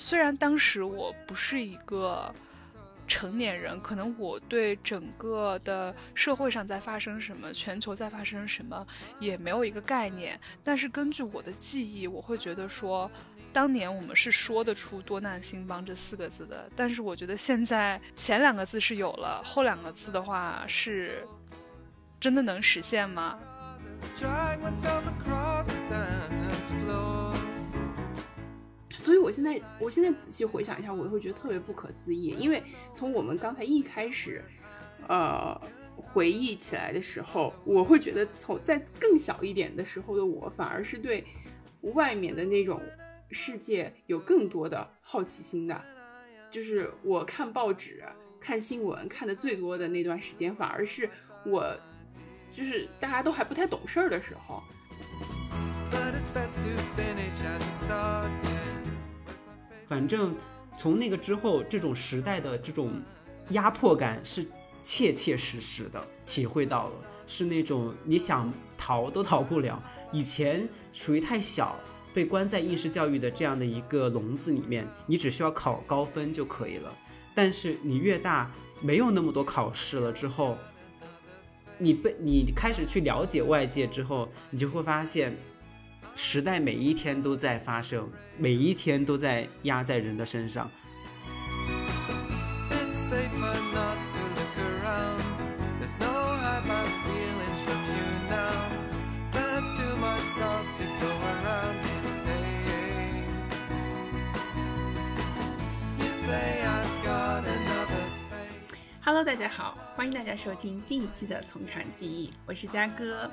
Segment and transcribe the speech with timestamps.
[0.00, 2.34] 虽然当时我不是一个。
[3.12, 8.86] 成年人可能我对整个的社会上在发生什么，全球在发生什么
[9.18, 10.38] 也没有一个概念。
[10.62, 13.10] 但是根据我的记忆，我会觉得说，
[13.52, 16.70] 当年我们是说得出“多难兴邦”这四个字的。
[16.76, 21.26] 但是我觉得现在前两个字是有了，后两个字的话是
[22.20, 23.36] 真的能实现吗？
[29.10, 32.28] 所以，我现在，我现在仔细回想一下，我会觉得特别不可思议。
[32.38, 34.40] 因为从我们刚才一开始，
[35.08, 35.60] 呃，
[35.96, 41.26] 回忆起来的时候，我会觉得从在更小一点的时候的我，反而是对
[41.80, 42.80] 外面的那种
[43.32, 45.84] 世界有更多的好奇心的。
[46.48, 48.04] 就是我看报纸、
[48.38, 51.10] 看新闻看的最多的那段时间，反而是
[51.44, 51.76] 我
[52.54, 54.62] 就是大家都还不太懂事儿的时候。
[59.90, 60.32] 反正
[60.78, 62.92] 从那个之后，这种时代的这种
[63.48, 64.46] 压迫感是
[64.80, 66.92] 切切实实的体会到了，
[67.26, 69.82] 是那种你想逃都逃不了。
[70.12, 71.76] 以前属于太小，
[72.14, 76.96] 被关在应试教育的这样的一个笼子里面，你只需要考高分就可以了。
[77.34, 78.48] 但是你越大，
[78.80, 80.56] 没有那么多考试了之后，
[81.78, 85.36] 你被你开始去了解外界之后，你就会发现。
[86.14, 90.70] 时代每一天都在发生，每一天都在压在人的身上。
[109.02, 113.28] Hello，大家好，欢迎大家收听新一期的《从长计议》，我是嘉哥，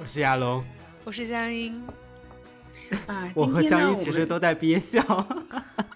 [0.00, 0.64] 我是亚龙。
[1.04, 1.82] 我是江英
[3.06, 5.00] 啊，我和江英其实都在憋笑，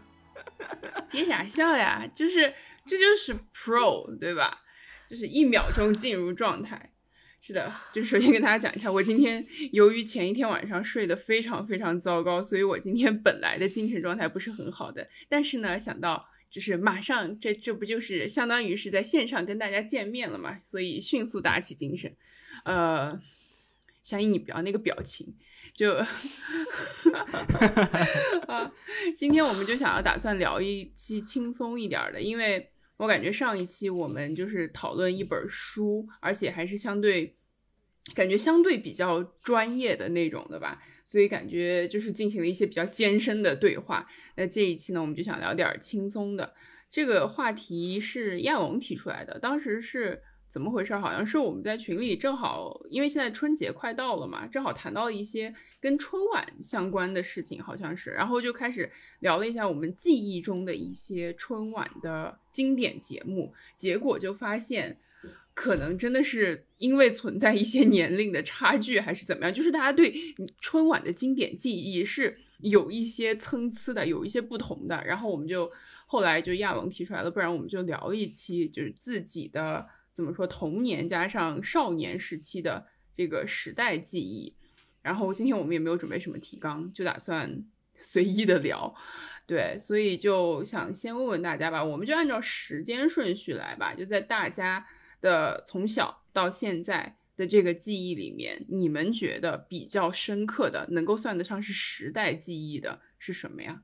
[1.11, 2.09] 憋啥笑呀？
[2.15, 2.53] 就是
[2.87, 4.63] 这就是 Pro 对吧？
[5.09, 6.91] 就是一秒钟进入状态。
[7.43, 15.07] 是的，就首先跟大家讲一下，我今天由于前一天晚上睡得非常非常糟糕，所以我今天 本来的精神状态不是很好的。
[15.29, 22.17] 但是呢，想到就是马上这这不就是相当于是在线上跟大家见面了嘛，所以迅速打起精神，
[22.65, 23.21] 呃。
[24.05, 25.35] 相应你不要那个表情，
[25.75, 25.95] 就
[28.47, 28.71] 啊，
[29.17, 37.39] 今天我们就想要打算聊一期轻松一点的，因为我感觉上一期我们就是讨论一本书，而且还是相对
[38.15, 44.07] 感觉相对比较专业的那种的吧，所以感觉就是进行了一些比较艰深的对话。
[44.37, 46.55] 那这一期呢，我们就想聊点轻松的，
[46.91, 50.23] 这个话题是亚龙提出来的，当时是。
[50.55, 50.97] 怎么回事？
[50.97, 58.89] 好像是我们在群里正好，因为现在春节快到了嘛，正好谈到了一些跟春晚相关的事情，好像是，然后就开始
[59.19, 64.97] 聊了一下我们记忆中的一些春晚的经典节目，结果就发现，
[65.55, 70.15] 可能真的是因为存在一些年龄的差距，还是怎么样，就是大家对
[70.59, 75.03] 春晚的经典记忆是有一些参差的，有一些不同的。
[75.05, 75.69] 然后我们就
[76.07, 79.85] 后来就亚龙提出来了，不然我们就聊一期，就是自己的。
[80.15, 80.47] 怎么说？
[80.47, 82.87] 童年加上少年时期的
[83.17, 84.55] 这个时代记忆，
[85.03, 87.65] 然后今天我们也没有准备什么提纲，就打算
[88.01, 88.95] 随意的聊，
[89.45, 94.87] 对，所以就想先问问大家吧，我们就按照时间顺序来吧，就在大家
[95.21, 103.83] 的从小到现在的这个记忆里面，你们觉得比较深刻的，能够算得上是时代记忆的是什么呀？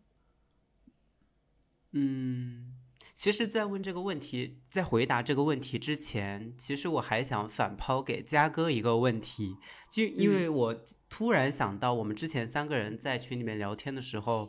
[1.91, 2.80] 嗯。
[3.21, 9.59] 其实，在问这个问题，在回答这个问题之前，其实我还想反抛给嘉哥一个问题，
[9.91, 10.75] 就因为我
[11.11, 14.49] 突然想到，我们之前三个人在群里面聊天的时候，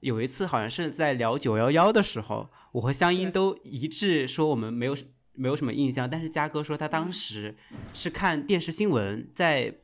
[0.00, 4.94] 有一次好像是在聊九幺幺的时候，我和香音都一致说我们没有
[5.32, 7.56] 没有什么印象，但是嘉哥说他当时
[7.94, 9.76] 是看电视新闻在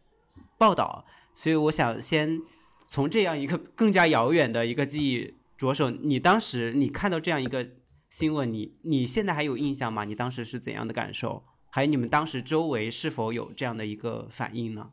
[0.59, 2.43] 报道，所以我想先
[2.87, 7.67] 从这样一个更加遥远的一个记忆着手，你当时你看到这样一个。
[8.09, 10.05] 新闻，你你现在还有印象吗？
[10.05, 11.45] 你当时是怎样的感受？
[11.69, 14.93] 还有你们当时周围是否有这样的一个反应呢？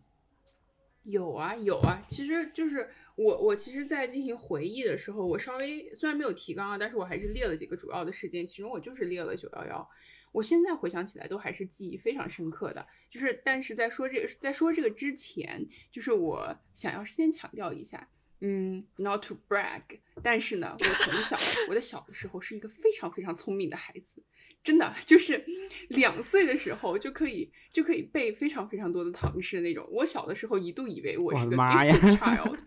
[1.03, 9.89] 有啊有啊，其实就是我我其实，在进行回忆的时候，我稍微虽然没有提纲啊，但是我还是列了几个主要的事件，其中我就是列了九幺幺。
[10.31, 12.85] 我现在回想起来，都还是记忆非常深刻的。
[13.11, 18.09] 就是但是在说这个在说这个之前，就是我想要先强调一下。
[18.45, 19.81] 嗯，not to brag，
[20.21, 21.37] 但是呢，我从小，
[21.69, 24.21] 我的小的时候是一个非常非常聪明的孩子，
[24.61, 25.45] 真的就是
[25.87, 29.87] 两岁的时候就可以就可以背非常非常多的唐诗那种。
[29.89, 32.57] 我小的时候一度以为我是个 gifted child，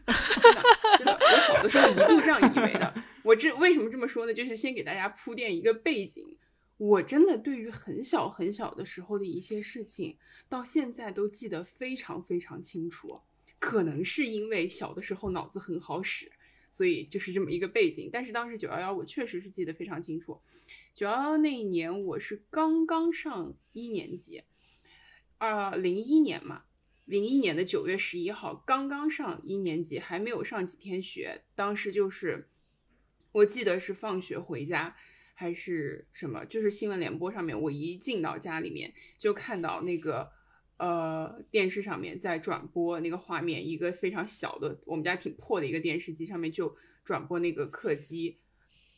[0.40, 0.62] 真的
[0.96, 2.94] 真的，我小的时候一度这样以为的。
[3.22, 4.32] 我这为什么这么说呢？
[4.32, 6.38] 就是先给大家铺垫一个背景。
[6.78, 10.16] 我真的对于很小很小的时候的一些事情，
[10.48, 13.20] 到现在都记得非常非常清楚。
[13.58, 16.30] 可能是因为小的时候脑子很好使，
[16.70, 18.10] 所以就是这么一个背景。
[18.12, 20.40] 但是当时九幺幺，我确实是记得非常清楚。
[20.94, 24.42] 九幺幺那一年，我是刚刚上一年级，
[25.38, 26.64] 呃，零一年嘛，
[27.04, 31.42] 零一年的九月十一号，刚刚上一年级，还没有上几天学。
[31.54, 32.48] 当时就是，
[33.32, 34.96] 我记得是放学回家。
[35.38, 36.46] 还是什么？
[36.46, 40.32] 就是新闻联播上面，我一进到家里面就看到那个
[40.76, 48.38] 呃电视上面在转播那个画面，一个非常小的我们家挺破的一个电视机上面就转播那个客机，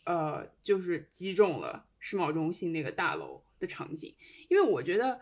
[0.04, 4.14] 呃，就是击中了世贸中心那个大楼的场景，
[4.48, 5.20] 因为我觉得。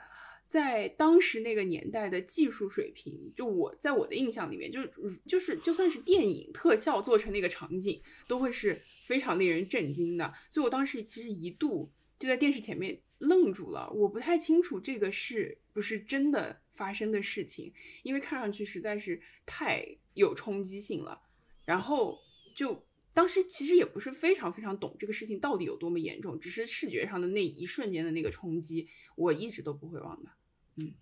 [0.48, 4.78] 在当时那个年代的技术水平，就我在我的印象里面，就
[5.26, 10.32] 就是就算是电影特效做成那个场景，都会是非常令人震惊的。
[10.48, 17.70] 所以我当时其实一度就在电视前面愣住了，我不太清楚这个是不是真的发生的事情，
[18.02, 21.20] 因为看上去实在是太有冲击性了。
[21.66, 22.16] 然后
[22.56, 22.82] 就
[23.12, 30.30] 当时其实也不是非常非常懂这个事情到底有多么严重，只是视觉上的那一瞬间的那个冲击，我一直都不会忘的。
[30.76, 30.94] 嗯，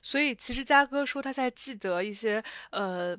[0.00, 3.14] 所以其实嘉哥说他在记得一些呃。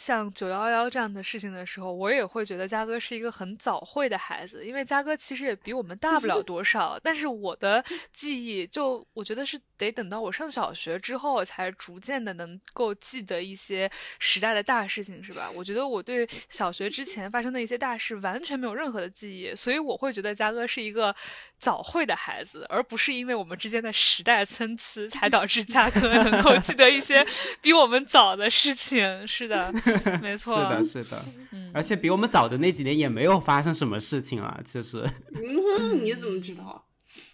[0.00, 6.98] 像九幺幺这样的事情的时候，我也会觉得嘉哥是一个很早会的孩子，因为嘉哥其实也比我们大不了多少。
[7.02, 15.50] 但是我的记忆，就我觉得是得等到我上小学之后，才逐渐的能够记得一些时代的大事情，是吧？
[15.54, 21.14] 我觉得我对小学之前发生的一些大事完全没有任何的记忆，所以我会觉得嘉哥是一个
[21.58, 27.22] 早会的孩子，而不是因为我们之间的时代参差才导致嘉哥能够记得一些
[27.60, 29.28] 比我们早的事情。
[29.28, 29.70] 是的。
[30.22, 31.24] 没错，是的，是的，
[31.72, 35.04] 而且比我们早的那几年也没有发生什么事情啊，其实。
[35.34, 36.86] 嗯，你怎么知道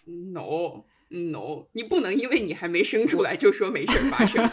[0.06, 4.49] ？No，No，你不能因为你还没生出来就说没事发生。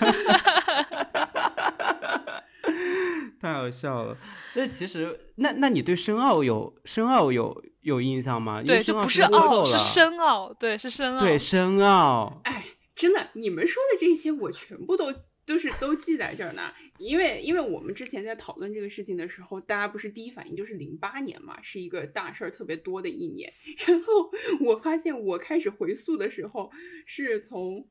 [3.41, 4.17] 太好笑了。
[4.55, 8.63] 那其实，那那你对申奥有申奥有有印象吗？
[8.63, 12.39] 对，就不是奥，是申奥，对，是申奥，对，申奥。
[12.45, 12.63] 哎，
[12.95, 15.13] 真的，你们说的这些我全部都。
[15.45, 23.51] 都是都记在这儿呢，因为因为我们之前在讨论这个事情的时候，大家不是第一反应就是零八年嘛，是一个大事儿特别多的一年。
[23.85, 24.31] 然后
[24.61, 26.71] 我发现我开始回溯的时候，
[27.05, 27.85] 是从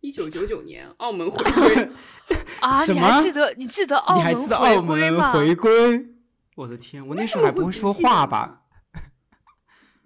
[0.00, 1.88] 一九九九年澳门回归
[2.60, 3.52] 啊，你还记得？
[3.54, 5.32] 你记得澳门回归吗？
[5.32, 6.06] 回归，
[6.56, 8.63] 我的天，我那时候还不会说话吧？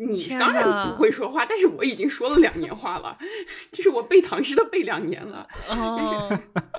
[0.00, 3.18] 你当然不会说话，但是我已经说了两年话了，
[3.72, 5.98] 就是我背唐诗都背两年了，但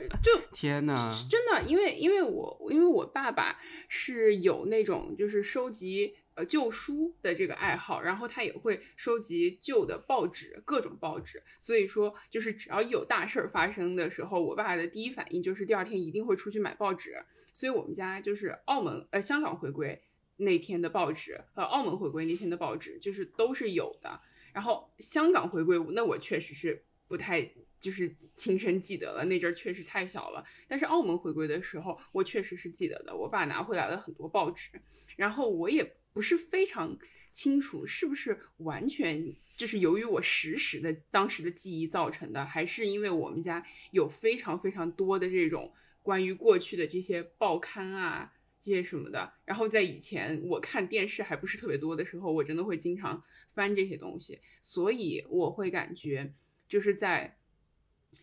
[0.02, 17.18] 是 就 天呐，真的，因为因为我因为我爸爸是有那种就是收集呃旧书的这个爱好，然后他也会收集旧的报纸，各种报纸，所以说就是只要有大事儿发生的时候，我爸爸的第一反应就是第二天一定会出去买报纸，
[17.54, 20.02] 所以我们家就是澳门呃香港回归。
[20.40, 24.22] 那天的报纸和澳门回归那天的报纸就是都是有的，
[24.54, 27.42] 然后香港回归那我确实是不太
[27.80, 30.46] 就是亲身记得了，那阵儿确实太小了。
[30.68, 34.70] 但是澳门回归的时候，我确实是记得的，我爸拿回来了很多报纸，
[35.18, 36.98] 然后我也不是非常
[37.34, 48.34] 清楚是不是完全就是由于我实时的当时的记忆造成的，还是因为我们家有非常非常多的这种关于过去的这些报刊啊。
[48.62, 53.24] 这些什么的，然后在以前我看电视还不是特别多的时候，我真的会经常
[53.54, 56.34] 翻这些东西，所以我会感觉
[56.68, 57.38] 就是在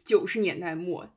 [0.04, 1.10] 九十年代末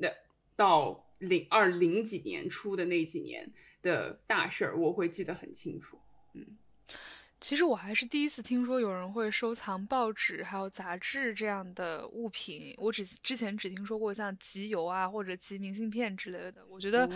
[0.00, 0.16] 的
[0.56, 6.00] 到零二零几年初的那几年的大事儿，我会记得很清楚。
[6.32, 6.58] 嗯，
[7.40, 17.08] 其实我还是第一次听说有人会收藏报纸还有杂志这样的物品，我只之前只听说过像集邮啊或者集明信片之类的，我觉得。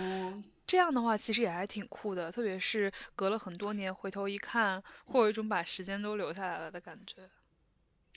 [0.68, 7.22] 这样的话，其实也还挺酷的，特别是隔了很多年，回头一看，会有一种把时间都留下来了的感觉。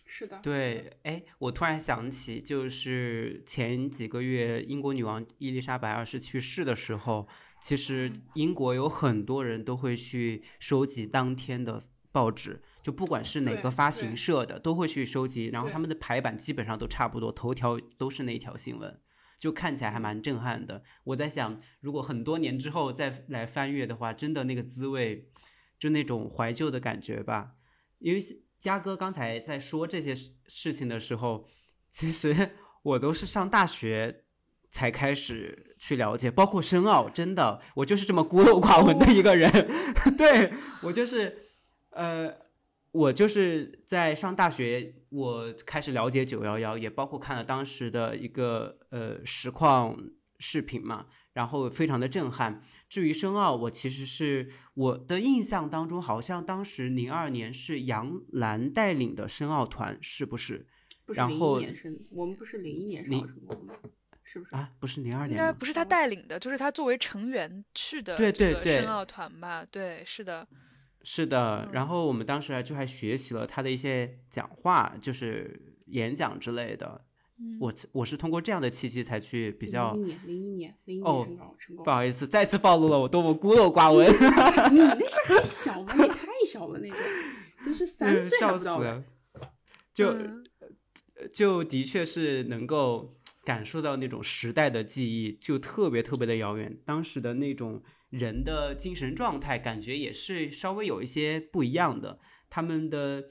[0.06, 7.26] 是的，对，哎，我突然想起，就是前几个月英国女王伊丽莎白二世去世的时候，
[7.62, 11.82] 其实英国有很多人都会去收集当天的
[12.12, 19.00] 报纸，就不管是哪个发行社的，都会去收集，然后他们的排版基本上都差不多，头条都是那条新闻。
[19.42, 20.84] 就看起来还蛮震撼的。
[21.04, 25.28] 我在想，如果很多年之后再来翻阅的话，真的那个滋味，
[25.80, 27.54] 就那种怀旧的感觉吧。
[27.98, 28.22] 因为
[28.60, 31.48] 嘉哥刚才在说这些事事情的时候，
[31.90, 32.52] 其实
[32.84, 34.26] 我都是上大学
[34.70, 39.52] 才开始去了解，包括申奥，真的，我就是这么孤陋寡闻的一个人。
[40.16, 41.36] 对我就是，
[41.90, 42.32] 呃，
[42.92, 49.98] 我就是在上大学，我开始了解九幺幺，也包括看了当时的一个呃实况
[50.40, 52.62] 视频嘛，然后非常的震撼。
[52.88, 60.68] 至于申奥，我其实是我的印象当中，好像当时零二年是杨澜带领的申奥团，是不是？
[61.06, 63.74] 不是零一年申，我们不是零一年申奥成功吗？
[64.24, 64.72] 是不是啊？
[64.80, 68.16] 不是零二年，应该不是他带领的，就是他作为成员去的。
[68.16, 70.48] 对对对，申奥团吧，对，是的，
[71.04, 71.70] 是的。
[71.74, 77.06] 然后我们当时就还学习了他的一些讲话，就是演讲之类的。
[77.60, 79.94] 我我是通过这样的契机才去比较。
[79.94, 81.86] 零一年，零一年，零一年申奥成功。
[81.86, 84.08] 不好意思，再次暴露了我多么孤陋寡闻。
[84.72, 85.94] 你那时候还小吗？
[85.96, 86.96] 你太小了，那个
[87.66, 89.04] 你是三岁笑死了。
[89.94, 90.16] 就
[91.34, 93.18] 就的确是能够。
[93.44, 96.78] 感受到那种时代的记忆，就特别特别的遥远。
[96.86, 97.82] 当时的那种
[98.12, 102.20] 人的精神状态，感觉也是稍微有一些不一样的。
[102.52, 103.24] 他们的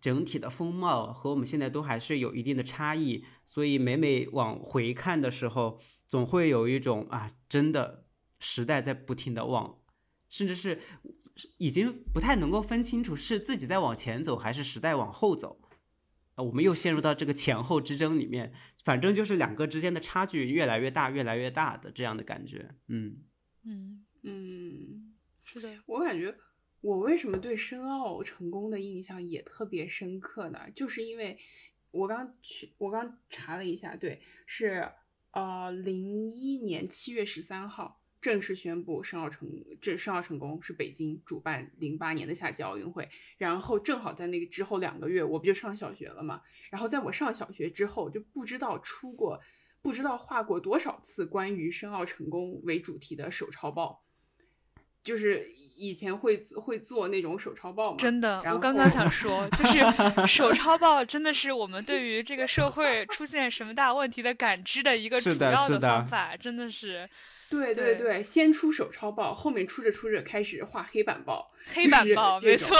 [0.00, 3.24] 整体的风貌和我们现在都还是有一定的差异。
[3.46, 8.06] 所以每每往回看的时候，总会有一种啊，真的
[8.38, 9.80] 时代在不停的往，
[10.28, 10.80] 甚至是
[11.58, 15.60] 已经不太能够分清楚是自己在往前走，还是时代往后走。
[16.36, 18.52] 啊我们又陷入到这个前后之争里面，
[18.84, 22.76] 反正就是两个之间的差距越来越大，越来越大的这样的感觉。
[22.86, 23.24] 嗯
[23.64, 25.76] 嗯嗯，是的。
[25.86, 26.34] 我感觉
[26.80, 30.70] 我为什么对申奥成功的印象也特别深刻呢？
[30.74, 31.38] 就是因为
[31.90, 34.90] 我刚去，我刚查了一下，对，是
[35.32, 37.98] 呃零一年七月十三号。
[38.20, 39.48] 正式宣布申奥成，
[39.80, 43.08] 这申奥成功是北京主办零八年的夏季奥运会。
[43.38, 46.42] 然后正好在那个之后两个月，我不就上小学了嘛。
[46.70, 49.40] 然后在我上小学之后，就不知道出过，
[49.80, 54.04] 不知道画过多少次关于申奥成功为主题的手抄报，
[55.02, 57.96] 就是以前会会做那种手抄报嘛。
[57.98, 59.78] 真的，我刚刚想说，就是
[60.28, 67.08] 手抄报真的是我们对于这个社会出现什么大问题的感知的一个主要的方法，真的是。
[67.48, 72.76] 对对对，先出手抄报，后面出着出着开始画黑板报，黑板报没错，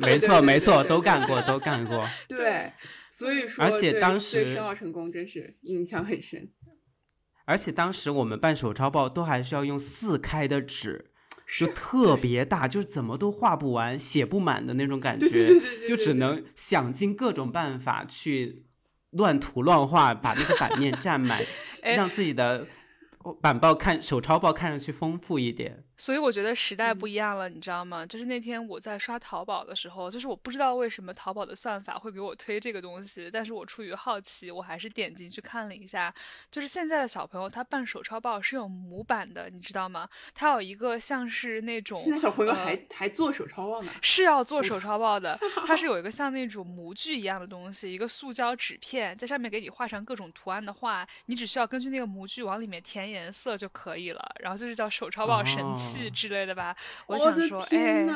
[0.00, 2.04] 没错没错，都干过都干过。
[2.28, 2.72] 对，
[3.12, 6.50] 所以说，而且当时申奥成功真是印象很深。
[7.44, 11.12] 而且当时我们办手抄报都还是要用四开的纸，
[11.56, 18.64] 就特别大，就是怎么都画不完、写不满的那种感觉，就只能想尽各种办法去
[19.10, 21.40] 乱涂乱画，把那个版面占满，
[21.82, 22.66] 让自己的。
[23.42, 25.84] 板报看手抄报看上去丰富一点。
[25.98, 28.06] 所以我觉得时代不一样了，你知道吗？
[28.06, 36.14] 就是那天我在刷淘宝的时候，就是我不知道为什么淘宝的算法会给我推这个东西，但是我出于好奇，我还是点进去看了一下。
[36.52, 40.08] 就是现在的小朋友他办手抄报是有模板的，你知道吗？
[40.32, 45.36] 他有一个像是那种现在小朋友还还做手抄报呢，是要做手抄报的。
[45.66, 54.24] 它是有一个像那种模具一样的东西，一个塑胶纸片，在上面给你画上各种图案的画，你只需要根据那个模具往里面填颜色就可以了。
[54.38, 55.87] 然后就是叫手抄报神器。
[56.10, 56.74] 之类的吧，
[57.06, 58.06] 我想说，哎，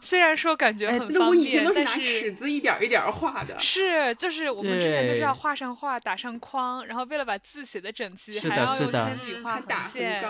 [0.00, 3.58] 虽然说感觉很方便，我以前都是拿尺子一点一点画的。
[3.58, 10.24] 是，就是我们之前都是要画上画，打上框，然后为了把字写的整齐，还要用铅笔画横线。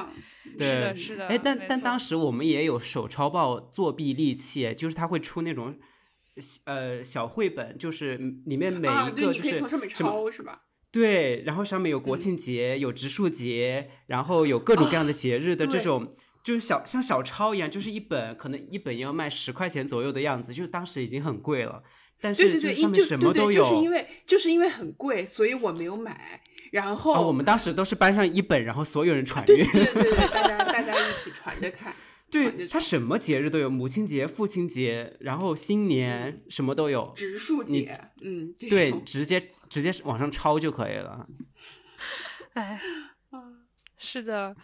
[0.59, 1.27] 对，是的，是的。
[1.29, 5.79] 哎，但但当时我们也有手抄报作弊利器，就是他会出那种
[6.65, 10.63] 呃小绘本，就是里面每一个就是什么是吧？
[10.91, 16.11] 对，然后上面有国庆节，有植树节，然后有各种各样的节日的这种。
[16.43, 21.83] 就是小像小抄一样，就是一本可能一本要卖十块钱左右的样子，就是当时已经很贵了。
[22.21, 23.65] 但是上面什么都有。
[23.65, 26.41] 就是因为就是因为很贵，所以我没有买。
[26.71, 29.57] 然后我们当时都是班上一本，然后所有人传阅。
[29.57, 31.95] 对对对，大家 大家一起传着看。
[32.31, 37.13] 对，他什么节日都有，母亲节、父亲节，然后新年什么都有。
[37.15, 41.27] 植树节，嗯，对，直接直接往上抄就可以了。
[42.55, 42.81] 哎，
[43.99, 44.57] 是的。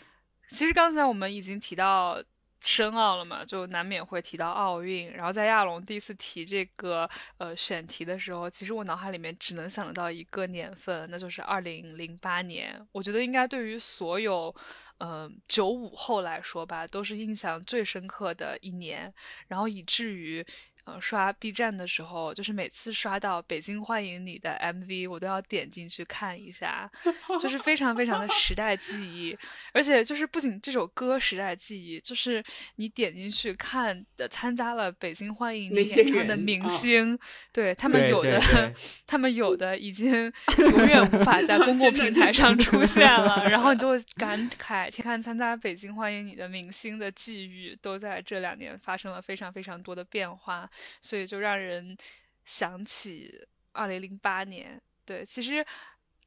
[0.49, 2.23] 其实刚才我们已经提到
[2.61, 5.13] 申奥了嘛，就难免会提到奥运。
[5.13, 12.85] 然后在亚龙第一次提这个呃选题的时候，其实我脑海里面只能想得到一个年份，那就是二零零八年。
[12.93, 14.55] 我觉得应该对于所有
[14.99, 19.13] 呃九五后来说吧，都是印象最深刻的一年，
[19.47, 20.45] 然后以至于。
[20.89, 26.91] 呃，刷 B 站的时候，就是每次刷到《北京欢迎你》的 MV，我都要点进去看一下，
[27.39, 29.37] 就是非常非常的时代记忆。
[29.75, 32.43] 而且就是不仅这首歌时代记忆，就是
[32.77, 37.19] 你点进去看的参加了《北京欢迎你》演唱的明星，
[37.53, 38.73] 对他们有的，
[39.07, 43.45] 他们有的已经永远无法在公共平台上出现了。
[43.45, 50.67] 然后你就会感慨，天看参加《北京欢迎你》的明星的际遇，都在这两年发生了非常非常多的变化。
[51.01, 51.97] 所以就让人
[52.45, 54.81] 想起二零零八年。
[55.05, 55.65] 对，其实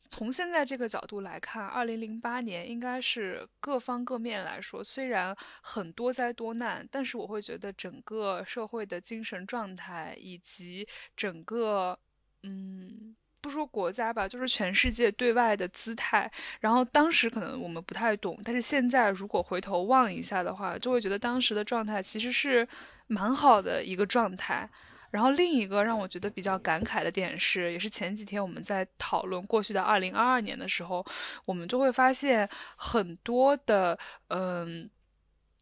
[0.10, 11.98] 从现在这个角度来看，二零零八年应该是各方各面来说，虽然很多灾多难，但是我会觉得整个社会的精神状态以及整个，
[12.42, 16.30] 嗯，不说国家吧，就是全世界对外的姿态。
[16.60, 22.68] 然后当时可能我们不太懂，但是现在如果回头望一下的话，就会觉得当时的状态其实是。
[23.08, 24.70] 蛮好的一个状态，
[25.12, 31.06] 然后另一个让我觉得比较感慨的点是，也是前几天我们在讨论过去的二零二二年的时候，
[31.46, 33.98] 我们就会发现很多的
[34.30, 34.90] 嗯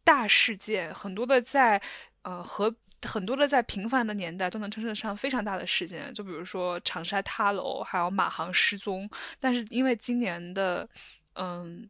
[0.04, 1.80] 大事件，很多的在
[2.22, 10.88] 呃和很多的在平凡的年代都能称得上非常大的事件，就比如说长沙塌楼，还有马航失踪，但是因为今年的
[11.34, 11.88] 嗯。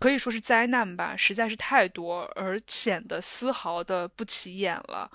[0.00, 5.08] 可以说是灾难吧，实在是太多，而显得丝毫的不起眼了。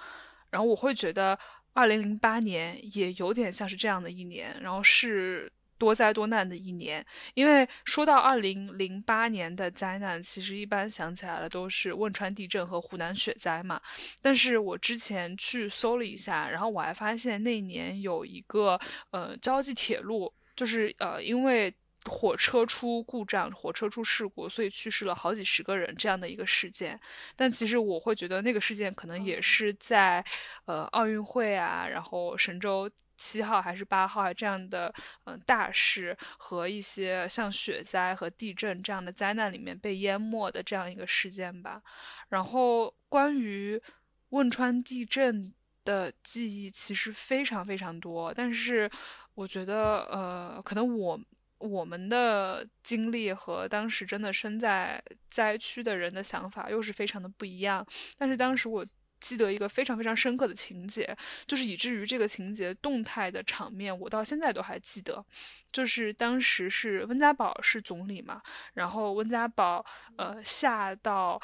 [0.50, 1.38] 然后我会觉得，
[1.74, 7.06] 二零零八年也有点像是这样的一年，然后是多灾多难的一年。
[7.34, 13.82] 因为说到二零零八年的灾难，其实一般想起来了都是汶川地震和湖南雪灾嘛。
[14.22, 18.80] 但是我之前去搜了一下，然后我还发现那年有一个
[19.12, 21.76] 呃交际铁路，就是呃因为。
[22.08, 27.00] 火车出故障，火车出事故，所以去世了好几十个人这样的一个事件。
[27.36, 30.24] 但其实我会觉得那个事件可能也是在，
[30.66, 34.94] 呃，奥运会啊，然后神舟七号还是八号啊这样的，
[35.26, 41.82] 嗯，大事和一些像雪灾和地震这样的灾难里面被淹没的这样一个事件吧。
[42.30, 43.82] 然后关于
[44.30, 48.90] 汶川地震的记忆其实非常非常多，但是
[49.34, 51.20] 我觉得，呃，可能我。
[51.60, 57.86] 我们的经历和当时真的身在灾区的人的想法又是非常的不一样。
[58.18, 58.86] 但是当时我
[59.20, 61.18] 记得一个非常非常深刻的情节，
[61.48, 65.26] 就是以至于这个情节动态的场面，我到现在都还记得。
[65.72, 68.42] 就是当时是温家宝是总理嘛，
[68.74, 69.86] 然后温家宝
[70.18, 71.42] 呃下到。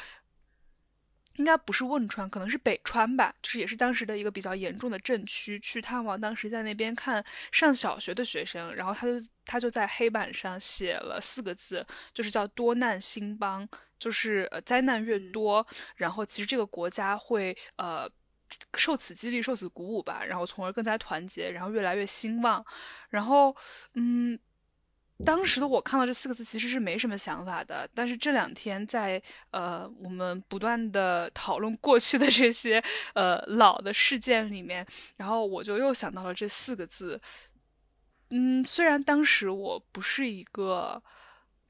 [1.35, 9.13] 应该不是汶川，可能是北川吧，就是也是当时的一个比较严重的震区，去探望当时在那边看上小学的学生，然后他就
[9.45, 13.67] 他就在黑板上写了四个字，就是叫多难兴邦，
[13.97, 15.65] 就是呃灾难越多，
[15.95, 18.09] 然后其实这个国家会呃
[18.75, 22.63] 受此激励，受此鼓舞吧，然后从而更加团结，然后越来越兴旺，
[23.09, 23.55] 然后
[23.95, 24.39] 嗯。
[25.23, 29.21] 当时的我看到这四个字其实是没什么想法的，但是这两天在
[29.51, 37.21] 呃我们不断的讨论过去的这些呃老的事件里面，然后我就又想到了这四个字。
[38.31, 41.01] 嗯，虽然当时我不是一个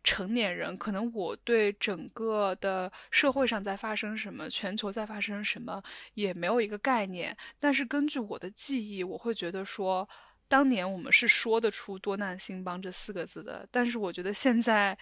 [0.04, 10.08] 成年人，可能我对整个的社会上在发生什么，全球在发生什么也没有一个概念，但是根据我的记忆，我会觉得说。
[10.48, 14.96] 当年我们是说得出“多难兴邦”这四个字的，但是我觉得现在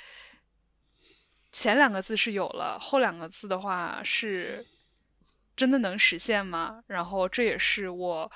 [1.51, 4.65] 前两个字是有了，后两个字的话是
[5.53, 6.81] 真的能实现吗？
[6.87, 8.31] 然后这也是我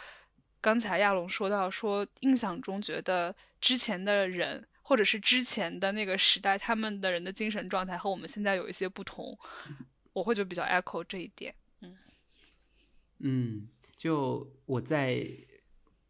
[0.59, 9.37] 刚才亚龙说到说，印象中觉得之前的人或者是之前的那个时代，他们的人的精神状态和我们现在有一些不同，
[10.11, 11.55] 我会就比较 echo 这一点。
[11.79, 11.97] 嗯
[13.19, 15.25] 嗯，就我在。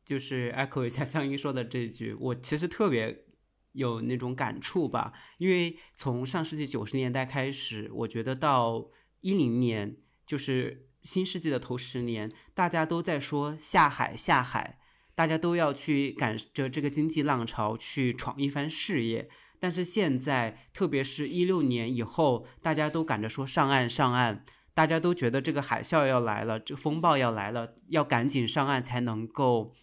[0.05, 3.25] 就是 echo 一下香音说的这句，我其实特别
[3.71, 8.85] 有那种感触吧，因为从上世纪九十年代开始，我觉得到
[9.21, 14.77] 一零年，就是新世纪的头十年，大家都在说下海下海，
[15.15, 19.27] 大家都要去赶着这个经济浪潮去闯一番事业，
[19.59, 29.73] 但是现在，特别是一六年以后，大家都赶着说上岸上岸，大家都觉得这个海啸要来了，这风暴要来了，要赶紧上岸才能够。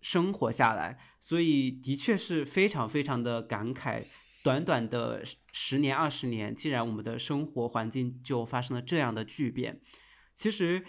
[0.00, 4.04] 生活下来，所以的确是非常非常的感慨。
[4.42, 9.80] 短短的十年二十年，既然我们的生活环境就发生了这样的巨变。
[10.34, 10.82] 其实，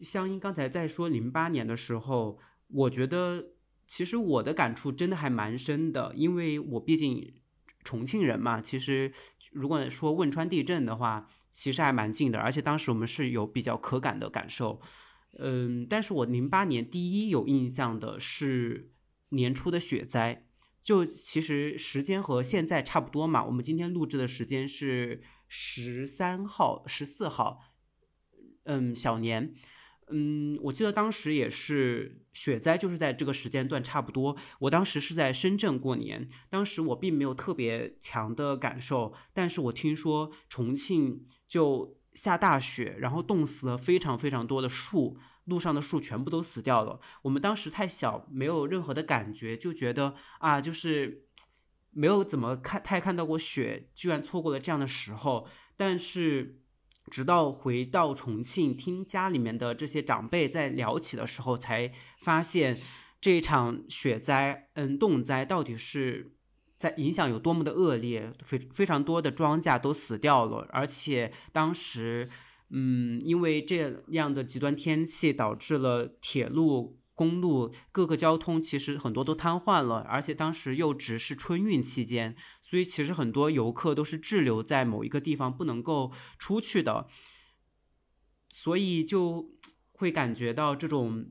[0.00, 3.52] 香音刚才在说零八年的时候，我觉得
[3.86, 7.34] 其实我的感触真的还蛮深的，因为我毕竟
[7.82, 9.12] 重庆人嘛，其实
[9.52, 14.80] 如果说汶川地震的话，其实还蛮近的，而且当时我们是有比较可感的感受。
[15.38, 18.92] 嗯，但是我零八年第一有印象的是
[19.30, 20.46] 年初的雪灾，
[20.82, 23.44] 就其实时间和现在差不多嘛。
[23.44, 27.60] 我们今天录制的时间是十三号、十四号，
[28.64, 29.54] 嗯，小年。
[30.08, 34.36] 嗯，我记得当时也是雪灾，就是在这个时间段差不多。
[34.58, 47.00] 我当时是在深圳过年，当时我并没有特别强的感受，但是我听说重庆就下大雪，然后冻死了非常非常多的树，路上的树全部都死掉了。
[47.22, 51.26] 我们当时太小，没有任何的感觉，就觉得啊，就是
[51.90, 55.46] 没有怎么看太看到过雪，居然错过了这样的时候。
[55.76, 56.60] 但是。
[57.10, 62.80] 直到回到重庆，听家里面的这些长辈在聊起的时候，才发现
[63.20, 66.32] 这一场雪灾，嗯，冻灾到底是
[66.84, 72.28] 在影响有多么的恶劣，非非常多的庄稼都死掉了，而且当时，
[72.68, 77.00] 嗯，因为这样的极端天气，导致了铁路。
[77.16, 87.06] 公路各个交通其实很多都瘫痪了，而且当时又只是春运期间，所以其实很多游客都是滞留在某一个地方不能够出去的，
[88.50, 89.48] 所以就
[89.92, 91.26] 会感觉到这种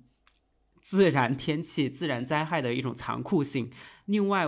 [0.80, 3.70] 自然天气、自然灾害的一种残酷性。
[4.06, 4.48] 另外，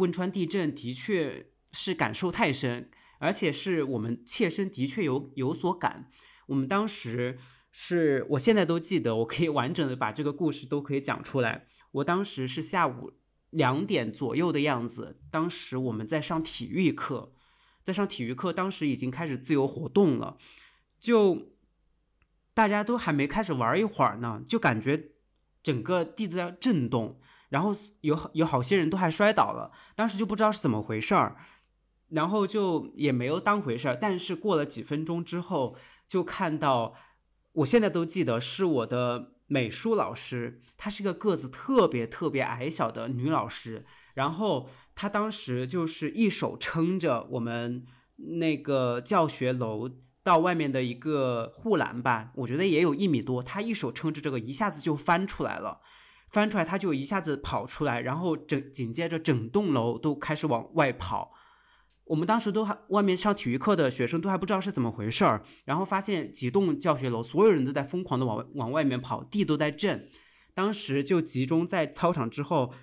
[0.00, 6.10] 汶川地震的确是感受太深，而且是我们切身的确有有所感。
[6.46, 7.38] 我们当时。
[7.72, 11.68] 是我现在都记得，我可以完整的把这个故事都可以讲出来。
[11.92, 13.12] 我当时是下午
[13.50, 17.32] 两点左右的样子，当时我们在上体育课，
[17.84, 20.36] 在上体育课，当时已经开始自由活动了，
[20.98, 21.52] 就
[22.52, 25.12] 大家都还没开始玩一会儿呢，就感觉
[25.62, 31.36] 整个地在震动，然后有有好些人都还摔倒了，当时就不知道是怎么回事儿，
[32.08, 35.76] 然后就也没有当回事儿，但是过了几分钟之后，
[36.08, 36.94] 就看到。
[37.54, 43.84] 我现在都记得是我的美术老师，她是个个子特别特别矮小的女老师，
[44.14, 47.84] 然后她当时就是一手撑着我们
[48.38, 49.90] 那个教学楼
[50.22, 55.80] 到外面的一个护栏吧，我觉得也有一米多，她一手撑着这个，一下子就翻出来了，
[56.30, 61.32] 翻出来他就一下子跑出来，然后整紧接着整栋楼都开始往外跑。
[62.04, 70.08] 我们当时都还外面上体育课的学生都还不知道是怎么回事儿，然后发现几栋教学楼所有人都在疯狂的往往外面跑，地都在震。
[70.54, 72.74] 当时就集中在操场之后，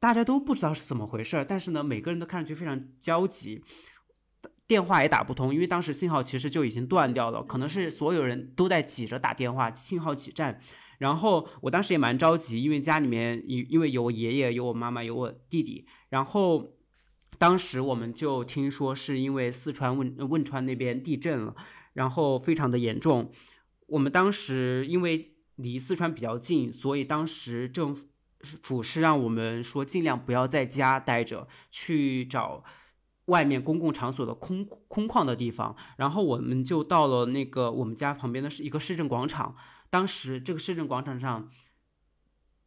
[0.00, 3.62] 大家都不知道是怎么回事儿，但是呢，每个人都看上去非常焦急，
[4.66, 10.60] 电话也打不通，因为当时信号其实就已经断掉了，可能是所有人都在挤着打电话，信号挤占。
[10.98, 16.72] 然后我当时也蛮着急，因为家里面因因为有我爷爷、有我妈妈、有我弟弟，然后。
[17.36, 21.56] 当时我们就听说是因为四川汶汶川那边地震了，
[21.92, 23.28] 然后非常的严重。
[23.88, 27.92] 我们当时因为离四川比较近，所以当时政
[28.62, 32.62] 府是让我们说尽量不要在家待着，去找
[33.24, 35.74] 外面公共场所的空空旷的地方。
[35.96, 39.56] 然后我们就到了那个我们家旁边的是一个市政广场。
[39.94, 41.48] 当时这个市政广场上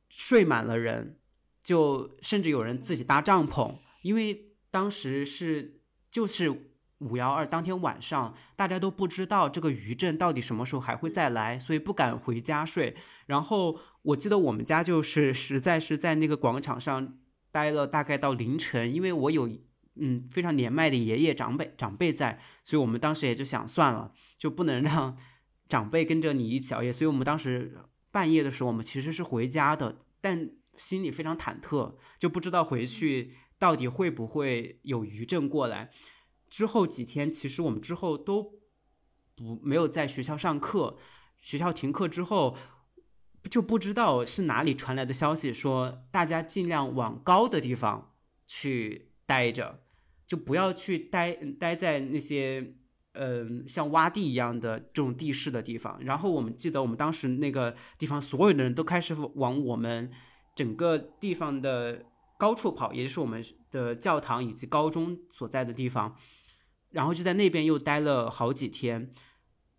[0.10, 1.20] 睡满了人，
[1.62, 4.46] 就甚至有人自己搭帐篷，因为。
[4.70, 5.80] 当时是
[6.12, 6.52] 就是
[7.00, 12.96] 五幺二当天晚上，大家都不知道这个余震到底什么时候还会再来，所以不敢回家睡。
[13.28, 17.18] 然后我记得我们家就是实在是在那个广场上
[17.50, 19.50] 待了大概到凌晨，因为我有
[19.96, 25.18] 嗯非常年迈的爷爷长辈长辈在，所以我们当时也就想算了，就不能让
[25.68, 27.78] 长辈跟着你一起熬夜，所以我们当时
[28.12, 33.34] 半夜的时候我们其实是回家的，但心里非常忐忑，就不知道回去。
[33.60, 35.90] 到底会不会有余震过来？
[36.48, 38.54] 之后几天，其实我们之后都
[39.34, 41.00] 不没有在学校上课，
[41.42, 42.56] 学校停课之后，
[43.50, 48.14] 就不知道是哪里传来的消息，说大家尽量往高的地方
[48.46, 49.82] 去待着，
[50.28, 52.76] 就不要去待待在那些
[53.18, 55.98] 嗯像洼地一样的这种地势的地方。
[56.02, 60.12] 然后我们记得我们当时那个地方，所有的人都开始往我们
[60.56, 62.06] 整个地方的。
[62.40, 66.16] 高处跑，也就是我们的教堂以及高中所在的地方，
[66.92, 69.12] 然后就在那边又待了好几天，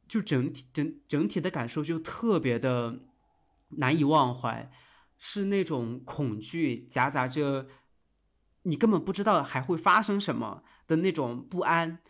[0.09, 2.98] 就整体整整体的感受就特别的
[3.77, 4.72] 难以忘怀，
[5.18, 7.68] 是那种恐惧夹杂着
[8.62, 12.01] 你根本不知道还会发生什么的那种不安，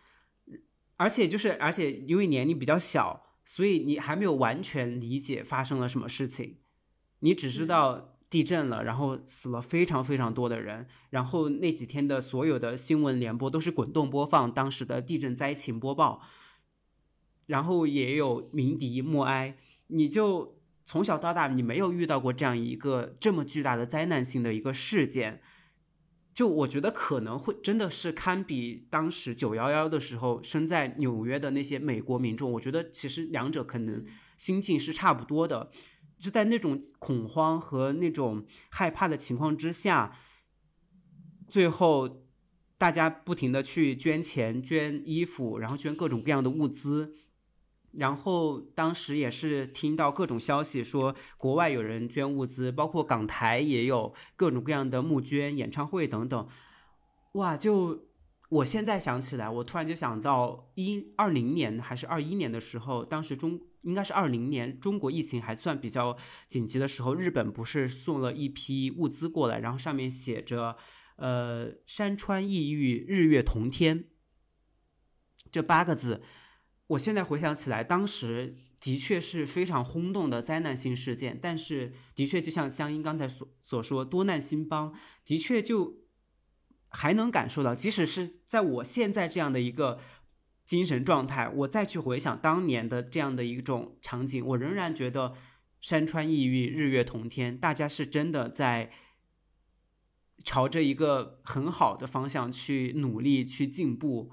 [0.99, 6.59] 而且就是而且因为年龄比较小，所以你还没有完全理解发生了什么事情，
[7.21, 8.15] 你只知道。
[8.31, 16.21] 地震了，然后死了非常非常多的人，然后那几天的所有的新闻联播都是滚动播放当时的地震灾情播报，
[17.47, 19.57] 然后也有鸣笛默哀，
[19.87, 25.41] 你就从小到大你没有遇到过这样一个这么巨大的灾难性的一个事件，
[26.39, 35.73] 就我觉得可能会真的是堪比当时九幺幺的时候身在纽约的那些美国民众，我觉得其实两者可能心境是差不多的。
[36.17, 40.17] 就在那种恐慌和那种害怕的情况之下，
[41.49, 42.23] 最后
[42.77, 47.17] 大家不停的去捐钱、捐衣服，然后捐各种各样的物资，
[47.99, 56.49] 然后当时也是听到各种消息说国外有人捐物资，包括港台也有各种各样的募捐、演唱会等等，
[57.33, 57.57] 哇！
[57.57, 58.07] 就
[58.49, 63.61] 我现在想起来，我突然就想到一二零年还是二一年的时候，当时中。
[63.83, 66.17] 应该是二零年，中国疫情还算比较
[66.49, 70.77] 紧急的时候，日本不是送了一批物资过来，然后上面写着
[71.17, 74.07] “呃，山川异域，日月同天”
[75.53, 76.23] 这八个字。
[76.89, 86.03] 我现在回想起来，当时的确是非常轰动的灾难性事件，但是的确就像香音刚才所所说，多难兴邦，的确就
[86.89, 89.99] 还能感受到，即使是在我现在这样的一个。
[90.69, 95.33] 精神状态，我再去回想当年的这样的一种场景，我仍然觉得
[95.81, 98.93] 山川异域，日月同天，大家是真的在
[100.45, 104.31] 朝着一个很好的方向去努力去进步，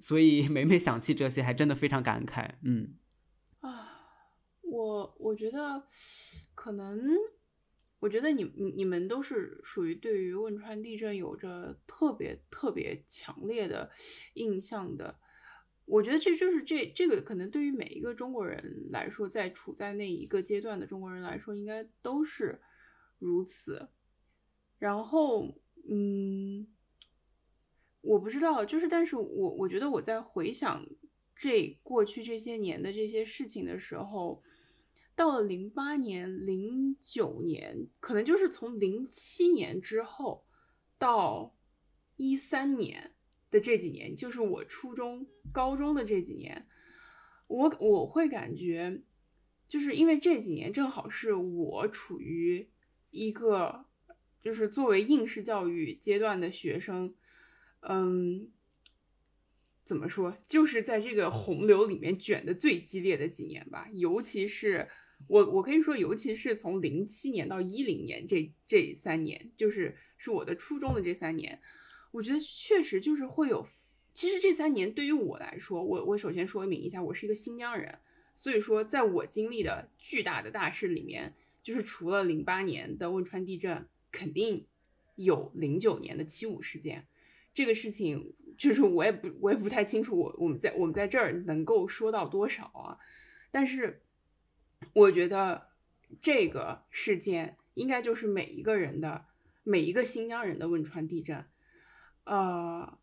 [0.00, 2.54] 所以每每想起这些，还真的非常感慨。
[2.64, 2.94] 嗯，
[3.60, 3.86] 啊，
[4.62, 5.86] 我我觉得
[6.54, 6.98] 可能，
[8.00, 8.44] 我觉得你
[8.76, 13.90] 你们都是属于对于汶川地震有着特别特别强烈的
[14.34, 15.20] 印象的。
[15.84, 22.60] 我觉得这就是这这个可能对于每一个中国人来说，在处在那一个阶段的中国人来说，应该都是
[23.18, 23.90] 如此。
[24.78, 26.66] 然后，嗯，
[28.00, 30.86] 我不知道，就是，但是我我觉得我在回想
[31.34, 34.42] 这过去这些年的这些事情的时候，
[35.14, 40.44] 到了零八年、零九年，可能就是从零七年之后
[40.98, 41.54] 到
[42.16, 43.12] 一三年。
[43.52, 46.68] 的这几年，就是我初中、高中的这几年，
[47.48, 49.02] 我我会感觉，
[49.66, 52.70] 就是因为这几年正好是我处于
[53.10, 53.86] 一个
[54.40, 57.12] 就是作为应试教育阶段的学生，
[57.80, 58.50] 嗯，
[59.84, 63.88] 怎么说，就是在这个洪流里面卷的最激烈的几年吧。
[63.92, 64.88] 尤其是
[65.28, 71.60] 我，我可以说，尤其是从零七年到一零年这这三年，就是是我的初中的这三年。
[72.12, 73.66] 我觉得确实就是会有，
[74.12, 78.00] 其实这三年对于我来说，我我首先说明一下，我是一个新疆人，
[78.34, 84.66] 所以说在我经历的巨大的大事里面，就是除了零八年的汶川地震，肯定
[85.14, 87.06] 有零九年的七五事件，
[87.60, 92.96] 这个事情就是我也不我也不太清楚，我我们在我们在这儿能够说到多少啊？
[93.50, 94.00] 但是
[94.94, 95.68] 我觉得
[96.22, 99.26] 这个事件应该就是每一个人的
[99.62, 101.44] 每一个新疆人的汶川地震。
[102.24, 102.98] 呃，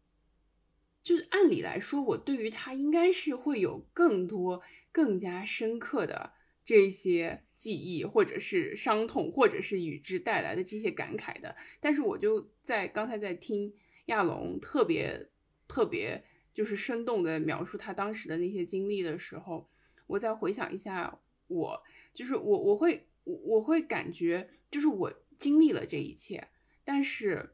[1.04, 6.34] 就是按理来说，我对于他应该是会有更多、更加深刻的
[6.66, 11.56] 这些记忆，或者是伤痛，或者是与之带来的这些感慨的。
[11.80, 13.72] 但是我就在刚才在听
[14.08, 15.30] 亚龙特别
[15.68, 16.22] 特别
[16.54, 19.70] 就是生动的描述他当时的那些经历的时候，
[20.08, 21.18] 我再回想一下，
[21.48, 21.82] 我
[22.14, 26.48] 就是我我会我我会感觉就是我经历了这一切，
[26.84, 27.54] 但是。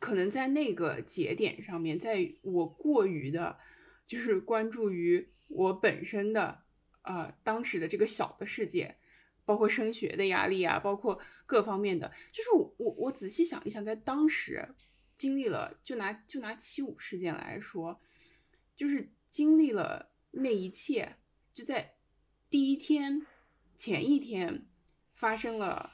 [0.00, 3.58] 可能在那个节点上面，在我过于的，
[4.06, 6.62] 就是关注于我本身的，
[7.02, 8.96] 呃，当时的这个小的世界，
[9.44, 14.66] 包括升学的压力啊，包括各方面的，就是我我我仔细想一想，在当时
[15.16, 18.00] 经历了，就拿就拿七五事件来说，
[18.76, 21.16] 就是经历了那一切，
[21.52, 21.96] 就在
[22.50, 23.26] 第一天
[23.76, 24.66] 前一天
[25.14, 25.92] 发生了，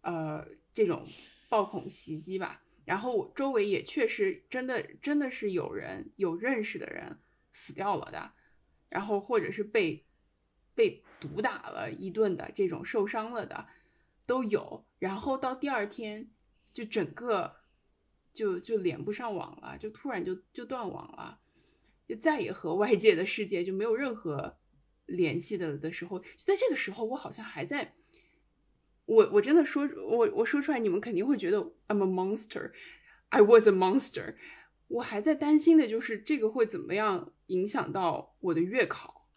[0.00, 1.06] 呃，这种
[1.48, 2.62] 暴恐袭击吧。
[2.84, 7.18] 然后周围也确实真的真的是有人有认识的人
[7.52, 8.32] 死掉了的，
[8.88, 10.06] 然后或者是被
[10.74, 13.68] 被毒打了一顿的这种受伤了的
[14.26, 14.86] 都有。
[14.98, 16.30] 然后到第二天
[16.72, 17.57] 就整个
[18.32, 21.40] 就就连不上网了，就突然就就断网了，
[22.06, 24.58] 就再也和外界的世界就没有任何
[25.06, 27.94] 联系的的时候，就在这个时候，我好像还在。
[29.06, 32.72] 我我真的说，我我说出来，你们肯定会觉得 I'm a monster,
[33.30, 34.36] I was a monster。
[34.88, 39.28] 我还在担心的就是这个会怎么样影响到我的月考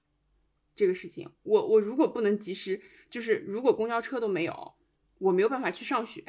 [0.75, 1.29] 这个事情。
[1.43, 4.73] 我我如果不能及时，就是如果公交车都没有，
[5.19, 6.23] 我没有办法去上学，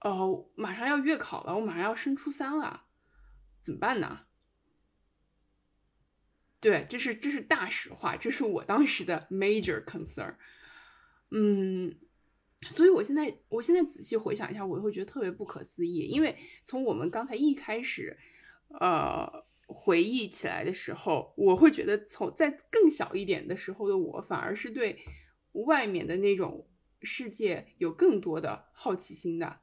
[0.00, 2.84] 哦，马上要月考了，我马上要升初三了，
[3.60, 4.20] 怎么办呢？
[6.60, 10.36] 对，这是这是大实话，这是我当时的 major concern。
[11.30, 11.96] 嗯，
[12.68, 18.16] 所以我现在我现在仔细回想一下，我会觉得特别不可思议，因为从我们刚才一开始，
[18.80, 25.04] 呃，回忆起来的时候，我会觉得从在更小一点的时候的我，反而是对
[25.52, 26.68] 外面的那种
[27.02, 29.60] 世界有更多的好奇心的，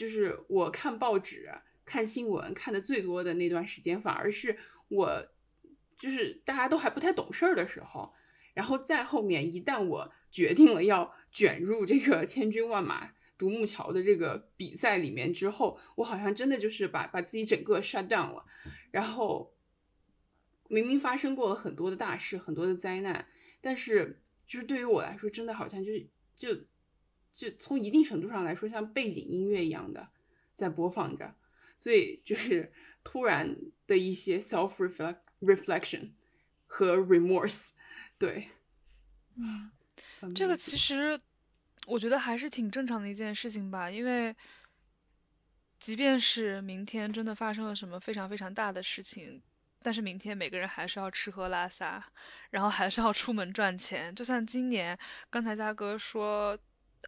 [0.00, 1.50] 就是我看报纸、
[1.84, 4.56] 看新闻看的最多的那段时间，反而是
[4.88, 5.28] 我。
[6.00, 8.10] 就是大家都还不太懂事儿的时候，
[8.54, 18.46] 然后再后面，一旦我决定了要卷入这个千军万马独木桥的这个比赛里面之后，我好像真的就是把把自己整个 shut down 了。
[18.90, 19.54] 然后
[20.68, 23.26] 明明发生过了很多的大事，很多的灾难，
[23.60, 25.92] 但是就是对于我来说，真的好像就
[26.34, 26.64] 就
[27.32, 30.08] 就从一定程度上来说，像背景音乐一样的
[30.54, 31.34] 在播放着，
[31.76, 35.18] 所以就是突然的一些 self reflect。
[35.40, 36.10] reflection
[36.66, 37.70] 和 remorse，
[38.18, 38.50] 对，
[39.36, 39.70] 嗯，
[40.34, 41.18] 这个其实
[41.86, 44.36] 我觉得还是挺正常的一件事情吧，因为
[45.78, 49.40] 即便是明天真的发生了什么非常非常大的事情，
[49.80, 52.12] 但是明天每个人还是要吃喝拉撒，
[52.50, 54.14] 然后还是要出门赚钱。
[54.14, 54.98] 就像今年
[55.30, 56.58] 刚才嘉哥说，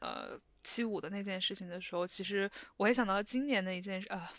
[0.01, 4.33] 呃，七五的那件事情的时候，其实我也想到今年的一件事啊。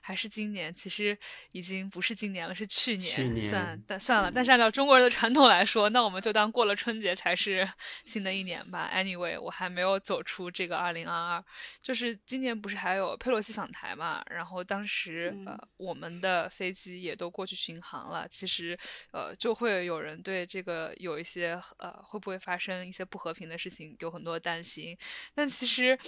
[0.00, 1.16] 还是今年，其实
[1.52, 3.42] 已经不是今年了，是去年。
[3.42, 4.30] 算，但算了。
[4.32, 7.68] 但是按照中国人的传统来说，那我们就当过了春节才是
[8.04, 8.90] 新的一年吧。
[8.94, 11.44] Anyway，我还没有走出这个二零二二。
[11.80, 14.22] 就是今年不是还有佩洛西访台嘛？
[14.30, 18.26] 然后当时呃，我们的飞机也都过去巡航了。
[18.28, 18.78] 其实
[19.12, 24.96] 呃，就会有人对这个有一些呃，会不会发生一些不和平的事情有很多担心。
[25.34, 25.98] 但其实，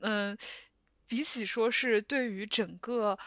[0.00, 0.36] 嗯。
[1.06, 3.18] 比起说是对于整个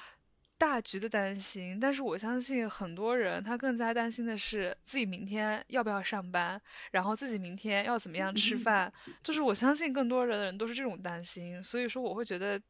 [0.57, 6.61] 大局的担心，但是我相信很多人他更加担心的是自己明天要不要上班，
[6.91, 8.91] 然后自己明天要怎么样吃 饭。
[9.23, 12.61] 就是我相信更多人的人都是这种担心，所以说我会觉得，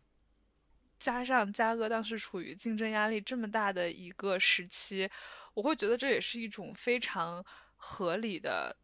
[1.00, 5.10] 加上嘉哥当时处于竞争压力这么大的一个时期，
[5.56, 7.44] 我会觉得这也是一种非常
[7.76, 8.78] 合理的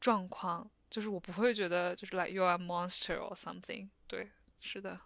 [0.00, 0.70] 状况。
[0.88, 3.90] 就是我不会觉得就是 like you are monster or something。
[4.06, 4.98] 对，是的。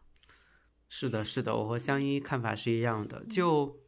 [0.95, 3.25] 是的，是的，我和香依看法是一样的。
[3.25, 3.81] 就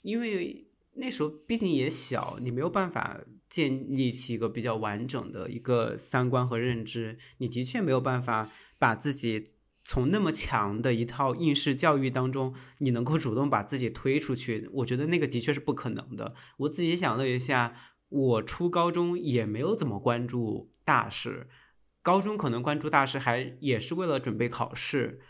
[0.00, 9.50] 因为那时候毕竟也小，你没有办法建立起一个比较完整的一个三观和认知，你的确没有办法把自己
[9.84, 14.70] 从那么强的一套应试教育当中，你能够主动把自己推出去。
[14.72, 16.34] 我觉得那个的确是不可能的。
[16.56, 17.74] 我自己想了一下，
[18.08, 21.50] 我初高中也没有怎么关注大事，
[22.00, 25.20] 高中可能关注大事还也是为了准备考试。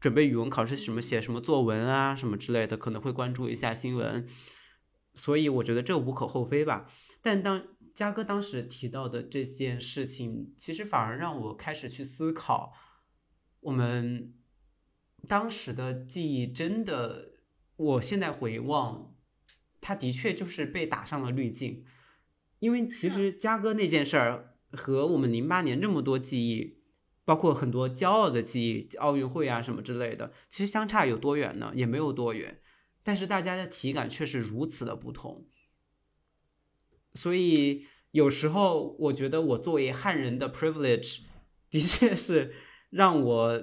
[0.00, 4.28] 准备语文考试什么写什么作文啊什么之类的，可能会关注一下新闻，
[5.14, 6.86] 所以我觉得这无可厚非吧。
[7.20, 12.72] 但当嘉哥当时提到的这件事情，其实反而让我开始去思考，
[13.60, 14.34] 我们
[15.26, 17.32] 当时的记忆真的，
[17.74, 19.16] 我现在回望，
[19.80, 21.84] 他的确就是被打上了滤镜，
[22.60, 26.77] 因为其实嘉哥那件事儿和我们零八年这么多记忆。
[27.28, 31.72] 包括很多骄傲的记忆，奥运会啊什么之类的，其实相差有多远呢？
[31.74, 32.62] 也没有多远，
[33.02, 35.46] 但是大家的体感却是如此的不同。
[37.12, 41.20] 所以有时候我觉得，我作为汉人的 privilege，
[41.68, 42.54] 的确是
[42.88, 43.62] 让我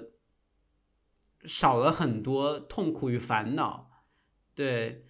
[1.42, 3.90] 少了很多痛苦与烦恼。
[4.54, 5.06] 对，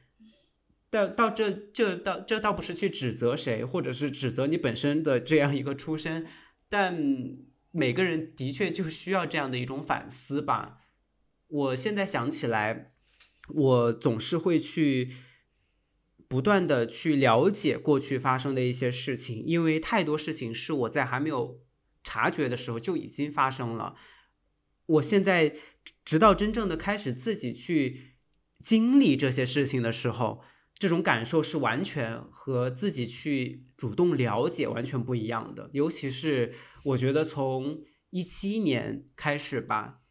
[0.88, 6.26] 到到这这倒这倒不是去指责谁，或者是指责你本身的这样一个出身，
[6.70, 7.45] 但。
[7.76, 10.78] 每个人的确就需要这样的一种反思吧。
[11.48, 12.92] 我现在想起来，
[13.48, 15.12] 我总是会去
[16.26, 21.60] 不断的去了解过去发生的一些事情，因为太多事情是我在还没有
[22.02, 23.94] 察觉的时候就已经发生了。
[24.86, 25.54] 我现在
[26.04, 28.14] 直到真正的开始自己去
[28.62, 30.42] 经历这些事情的时候，
[30.78, 36.54] 这种感受是完全和自己去主动了解完全不一样的，尤其是。
[36.86, 40.02] 我觉得从一七年开始吧，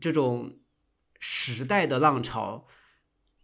[0.00, 0.58] 这种
[1.20, 2.66] 时代的浪潮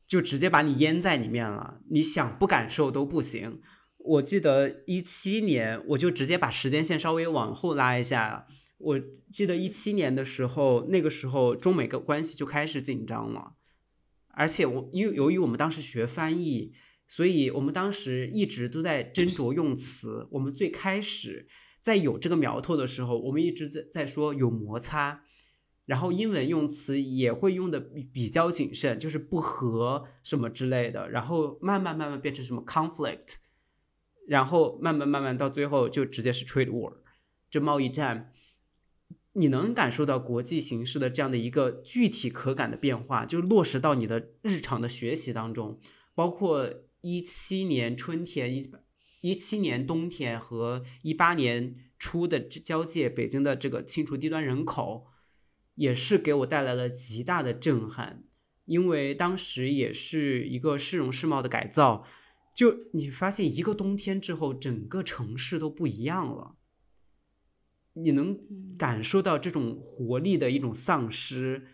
[0.08, 3.62] 就直接把你淹在里面了，你想不感受都不行。
[3.98, 8.48] 我记得一七年，我就直接把时间线稍微往后拉一下。
[8.78, 9.00] 我
[9.32, 13.52] 记得一七年的时候，那个时候中美个关系就开始紧张了，
[14.38, 16.72] 而且我因为由于我们当时学翻译，
[17.06, 20.28] 所以我们当时一直都在斟酌用词。
[20.30, 21.48] 我们最开始。
[21.80, 25.22] 在有这个苗头的时候，我们一直在在说有摩擦，
[25.86, 33.36] 然后英文用词也会用的比比较谨慎，就是不和什么之类的，然后慢慢慢慢变成什么 conflict，
[34.26, 36.92] 然后慢慢慢慢到最后就直接是 trade war，
[37.48, 38.32] 就贸易战。
[39.34, 45.80] 你能感受到国际形势的这样的一个具体可感的变化，就落实到你的日常的学习当中，
[46.14, 46.68] 包括
[47.00, 48.70] 一七年春天一。
[49.20, 55.08] 一七年冬天和一八年初的交界，北京的这个清除低端人口，
[55.74, 58.22] 也是给我带来了极大的震撼。
[58.64, 62.04] 因为当时也是一个市容市貌的改造，
[62.54, 66.57] 就你发现一个冬天之后，整个城市都不一样了。
[68.02, 68.38] 你能
[68.76, 71.66] 感受到这种活力的一种丧失，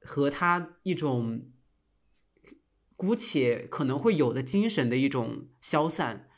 [0.00, 1.50] 和他一种
[2.96, 6.28] 姑且可能会有的精神的一种消散。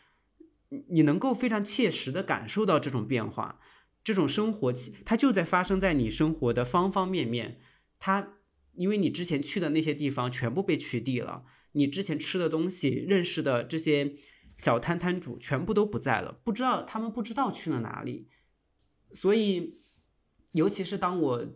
[0.89, 3.61] 你能够非常切实的感受到这种变化，
[4.03, 4.73] 这种生活，
[5.05, 7.61] 它就在发生在你生活的方方面面。
[7.99, 8.39] 它，
[8.73, 14.15] 因为你之前去的那些地方全部被取缔了，你之前吃的东西、认识的这些
[14.57, 18.31] 小摊摊主全部都不在了，不知道他们不知道去了哪里。
[19.13, 19.81] 所以，
[20.53, 21.47] 尤其是当我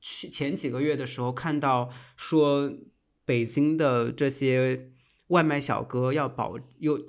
[0.00, 2.72] 去前几个月的时候，看到说
[3.24, 4.92] 北京的这些
[5.28, 7.00] 外卖小哥要保又。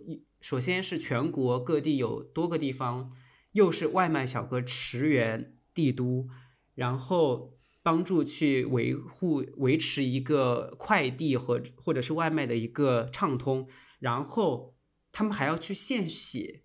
[0.41, 3.11] 首先是全国各地有多个地方，
[3.51, 6.27] 又是外卖小哥驰援帝都，
[6.73, 13.67] 然后帮助去维护维持一个快递和或者是外卖的一个畅通，
[13.99, 14.75] 然后
[15.11, 16.63] 他们还要去献血。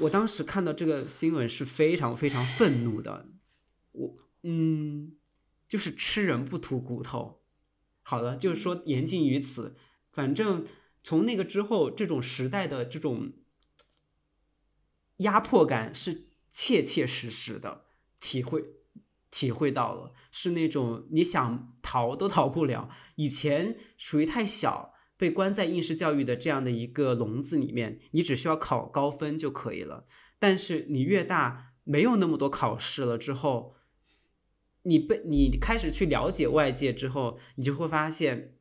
[0.00, 3.28] 我当时看到这个新闻是非常非常愤怒的，
[3.92, 5.16] 我嗯，
[5.68, 7.42] 就是吃人不吐骨头。
[8.02, 9.76] 好了，就是说言尽于此，
[10.10, 10.66] 反正。
[11.04, 13.32] 从那个之后，这种时代的这种
[15.16, 17.86] 压迫感是切切实实的
[18.20, 18.62] 体会，
[19.28, 22.88] 体会到了，是那种你想逃都逃不了。
[23.16, 24.91] 以前属于太小，
[25.22, 30.08] 被关在应试教育的这样的一个笼子里面，你只需要考高分就可以了。
[30.40, 33.76] 但是你越大，没有那么多考试了之后，
[34.82, 38.54] 你被你开始去了解外界之后，你就会发现。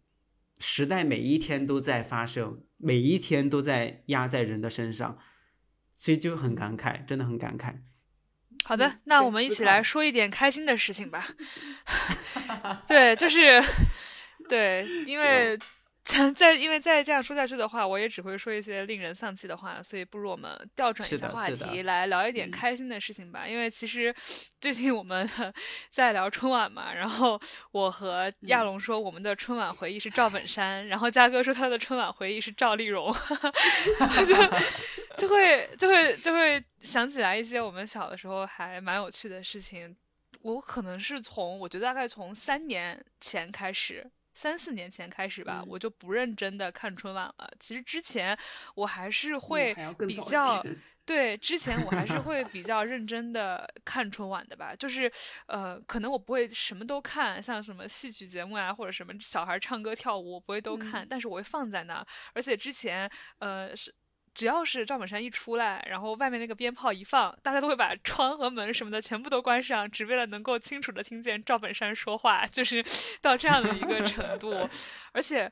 [0.60, 5.18] 时代每一天都在发生，每一天都在压在人的身上，
[5.96, 7.78] 所以就很感慨，真的很感慨。
[8.64, 11.26] 好的，那我们一起来说一点开心的事情吧。
[12.88, 13.60] 对，就是，
[14.48, 15.58] 对，因为。
[16.36, 23.48] 再因为再这样说下去的话，我也只会说一些令人丧气的话，所以不如我们调转一下话题，来聊一点开心的事情吧。
[23.48, 24.14] 因为其实
[24.60, 25.30] 最近我们
[25.92, 27.40] 在聊春晚嘛，然后
[27.72, 33.14] 我和亚龙说我们的春晚回忆是赵本山，然后嘉哥说他的春晚回忆是赵丽蓉，
[34.26, 34.36] 就
[35.18, 39.96] 就会就会就会想起来一些我们小的时候还蛮有趣的事情。
[40.42, 44.10] 我可能是从我觉得大概从三年前开始。
[44.34, 47.52] 三四年前开始吧，我就不认真的看春晚了。
[47.60, 48.38] 其实之前
[48.76, 49.76] 我还是会
[50.08, 50.64] 比较
[51.06, 54.76] 对，之前我还是 会比较认真的看春晚的吧。
[54.76, 55.12] 就是
[55.48, 62.06] 呃，可能我不会什么都看，像什么戏曲节目啊，或者什么小孩唱歌跳舞，我不会都看，但是我会放在那。
[62.34, 63.10] 而且之前
[63.40, 63.94] 呃是。
[64.34, 72.84] 只要是赵本山一出来，然后外面那个鞭炮一放，大家都会把窗和门什么的全部都关上，只为了能够清楚的听见赵本山说话，就是
[73.22, 74.70] 到这样的一个程度，
[75.14, 75.52] 而且。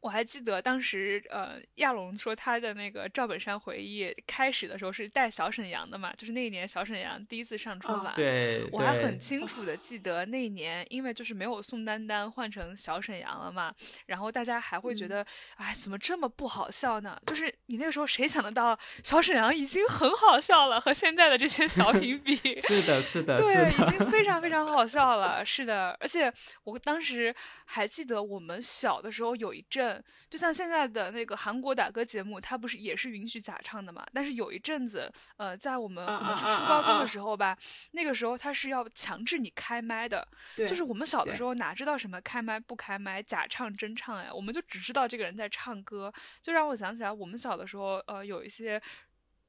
[0.00, 13.74] 我还记得当时，呃，亚龙说他的那个赵本山回忆开始的时候是带小沈阳的嘛，就是那一年小沈阳第一次上春晚，对，我还很清楚的记得那一年，因为就是没有宋丹丹换成小沈阳了嘛，
[14.06, 15.22] 然后大家还会觉得，
[15.56, 17.20] 哎，怎么这么不好笑呢？
[17.26, 26.32] 就是你那个时候谁想得到小沈阳已经很好笑了，和现在的这些小品比， 是的，是的，对，已经非常非常好笑了， 是的，而且
[26.64, 27.34] 我当时
[27.66, 29.89] 还记得我们小的时候有一阵。
[30.28, 34.06] 就像现在的那个韩国打歌节目，它不是也是允许假唱的嘛？
[34.12, 37.56] 但是有一阵子，呃，在我们可能是初高中的时候吧，
[37.92, 40.26] 那个时候他是要强制你开麦的。
[40.56, 44.32] 就是我们小的时候哪知道什么开麦不开麦、假唱真唱呀？
[44.32, 46.12] 我们就只知道这个人在唱歌。
[46.42, 48.80] 就让我想起来，我们小的时候，呃，有一些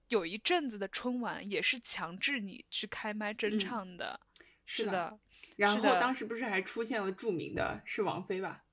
[0.08, 4.20] 有一阵子的春晚也是强制你去开麦真唱的。
[4.66, 5.20] 是的。
[5.58, 8.64] 然后当时不是还出现了著名的是王菲吧？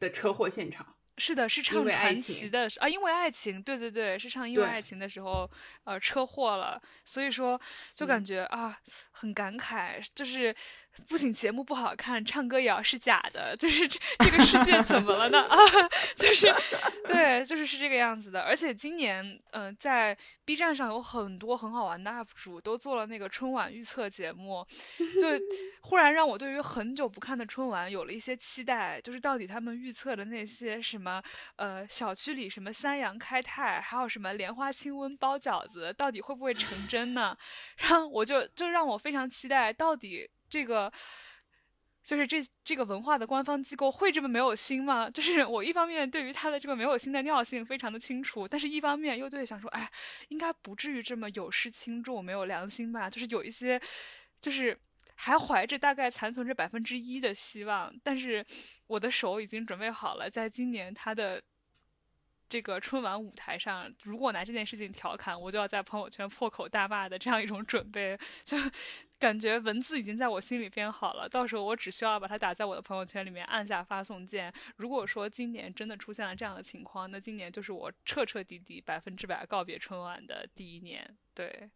[0.00, 0.96] 的车祸现场。
[1.18, 5.48] 是的，是唱传奇的啊，因为爱情，对对对，是唱因为爱情的时候，
[5.84, 7.60] 呃，车祸了，所以说
[7.94, 8.80] 就感觉啊，
[9.10, 10.54] 很感慨，就是
[11.08, 15.40] 不仅节目不好看，唱歌也要是假的，就是这这个世界怎么了呢？
[15.42, 15.56] 啊，
[16.16, 16.52] 就是
[17.06, 18.40] 对，就是是这个样子的。
[18.42, 24.66] 而且今年，嗯，在 B 站上有很多很好玩的 UP 主都做了那个春晚预测节目，
[25.20, 25.28] 就
[25.82, 29.00] 忽然让我对于很久不看的春晚有了一些期待。
[29.00, 31.22] 就是到底他们预测的那些什么，
[31.56, 37.36] 呃，小区里什么三阳开泰，还有什么莲花清瘟包饺子，到底会不会成真呢？
[37.78, 40.28] 然后我就就让我非常期待，到底。
[40.50, 40.92] 这个
[42.04, 45.08] 就是这这个文化的官方机构会这么没有心吗？
[45.14, 49.90] 就是我一方面对于他的这个没有心的尿性非常的清楚，但是一方面又对想说，哎，
[50.28, 53.08] 应该不至于这么有失轻重、没有良心吧？
[53.08, 53.80] 就是有一些，
[54.40, 54.76] 就是
[55.14, 58.44] 还怀着大概残存着百分之一的希望，但是
[58.88, 61.42] 我的手已经准备好了，在今年他的。
[62.52, 68.58] 这个春晚舞台上，如果拿这件事情调侃，我就要在朋友圈破口大骂的这样一种准备， 就
[69.20, 74.52] 感觉文字已经在我心里编好了，到时候我只需要把它打在我的朋友圈里面，按下发送键。
[74.76, 81.06] 如果说今年真的出现了这样的情况，那今年就是我彻彻底底百分之百告别春晚的第一年。
[81.34, 81.70] 对，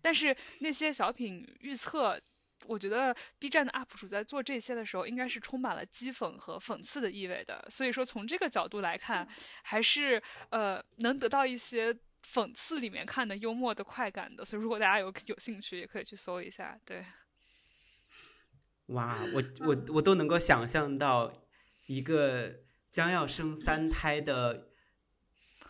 [0.00, 2.20] 但是那些小品预测。
[2.66, 7.64] 我觉得 B 站的 UP 主在做这些的时候，应该是充满了讥讽和讽刺的意味的。
[7.70, 9.26] 所以说，从这个角度来看，
[9.62, 10.20] 还是
[10.50, 14.44] 呃能得到一些讽刺里面看的幽默的快感的。
[14.44, 16.78] 所以，如果大家有 有兴趣，也可以去搜一下。
[16.84, 17.04] 对，
[18.86, 21.32] 哇，我我我都能够想象到
[21.86, 24.68] 一个将要生三胎的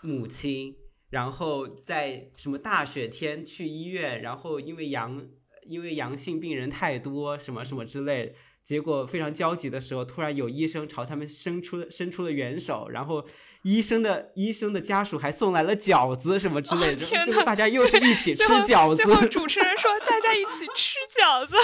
[0.03, 0.77] 母亲，
[1.11, 5.29] 然后在什么大雪天去医院，然后因为阳。
[5.69, 8.35] 因为阳性病人太多，什么什么之类，
[8.65, 13.23] 结果非常焦急的时候，突然有医生朝他们伸出伸出了援手，然后
[13.63, 19.03] 医生的医生的家属还送来了饺子什么之类的， 最后大家又是一起吃饺子。
[19.03, 21.57] 最后主持人说大家一起吃饺子，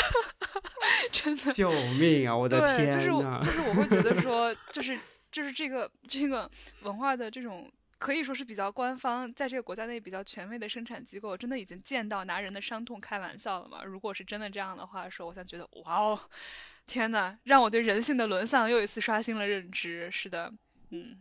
[1.13, 2.37] 真的救命啊！
[2.37, 4.99] 我的天就是就是我会觉得说，就是
[5.31, 6.51] 就是这个这个
[6.83, 7.71] 文化的这种。
[7.97, 13.83] 可以说是比较官方，在这个国家内比较权威的生产机构，真的已经见到拿人的伤痛开玩笑了吗？
[13.83, 16.21] 如果是真的这样的话，说我才觉得哇哦，
[16.87, 20.11] 天哪，让我对人性的沦丧又一次刷新了认知。
[20.11, 20.53] 是的，
[20.91, 21.17] 嗯，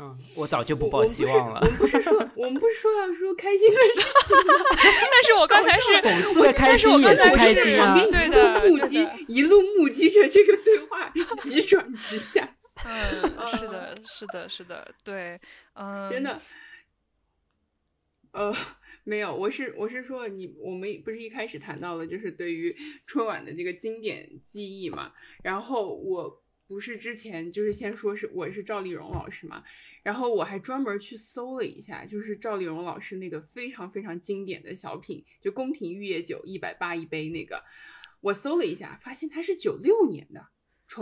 [0.00, 1.60] 嗯，我早就不抱希望了。
[1.60, 4.64] 我们不是说， 我们不是说要说开心的事情吗？
[5.12, 12.56] 但是我刚才是 讽刺的开心也是开心啊，对的，目击一路目击着这个对话急转直下。
[12.82, 15.38] 嗯，是的，是的，是的，对，
[15.74, 16.40] 嗯，真的，
[18.32, 18.56] 呃，
[19.04, 22.74] 没有，我是我是说你，我们不是一开始谈到了，就是对于
[23.06, 26.39] 春晚的这个经典记忆嘛，然后我
[26.70, 29.64] 不是之前就是先说是我是赵丽蓉老师嘛，
[30.04, 37.64] 然后我还专门去搜了一下，就是赵丽蓉老师那个非常非常经典的小品，就宫廷玉液酒一百八一杯那个，
[38.20, 40.46] 我搜了一下，发现它是九六年的。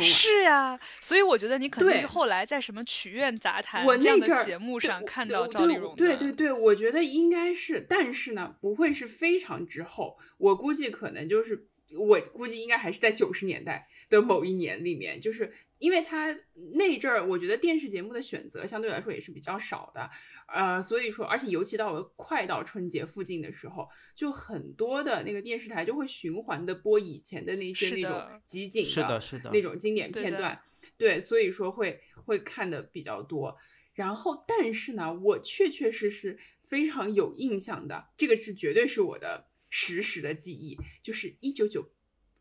[0.00, 5.96] 是呀，所以我觉得你肯定是后来在什么曲苑杂谈这样的节目上看到赵丽蓉的。
[5.96, 16.36] 对对对，我觉得应该是，但是呢，不会是非常之后，我估计可能就是，我估计应该还是在九十年代的某一年里面，就是因为他
[16.74, 20.10] 那阵儿，我觉得电视节目的选择相对来说也是比较少的。
[20.46, 29.20] 呃，所以说，而且尤其到了快到春节附近的时候，就很多的那个电视台就会循环的播以前的那些那种集锦是的
[29.52, 30.58] 那种经典片段，
[30.96, 33.58] 对，所以说会会看的比较多。
[33.92, 41.90] 然后，但是呢，我确确实实非常有印象的，这个是绝对是我的实时的记忆，就是一九九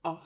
[0.03, 0.21] 哦。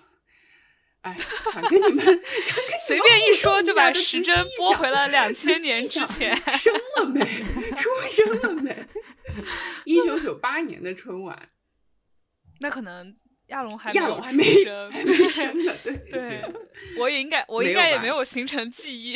[1.01, 1.17] 哎，
[1.51, 2.05] 想跟你们
[2.85, 6.35] 随便一说就把时针拨回了两千年之前。
[6.51, 7.25] 生了没？
[7.75, 8.85] 出生了没？
[9.83, 11.49] 一九九八年的春晚，
[12.59, 16.43] 那可能亚龙还亚龙还没生，没生的，对对。
[16.99, 19.13] 我也应该，我应该也没有形成记忆。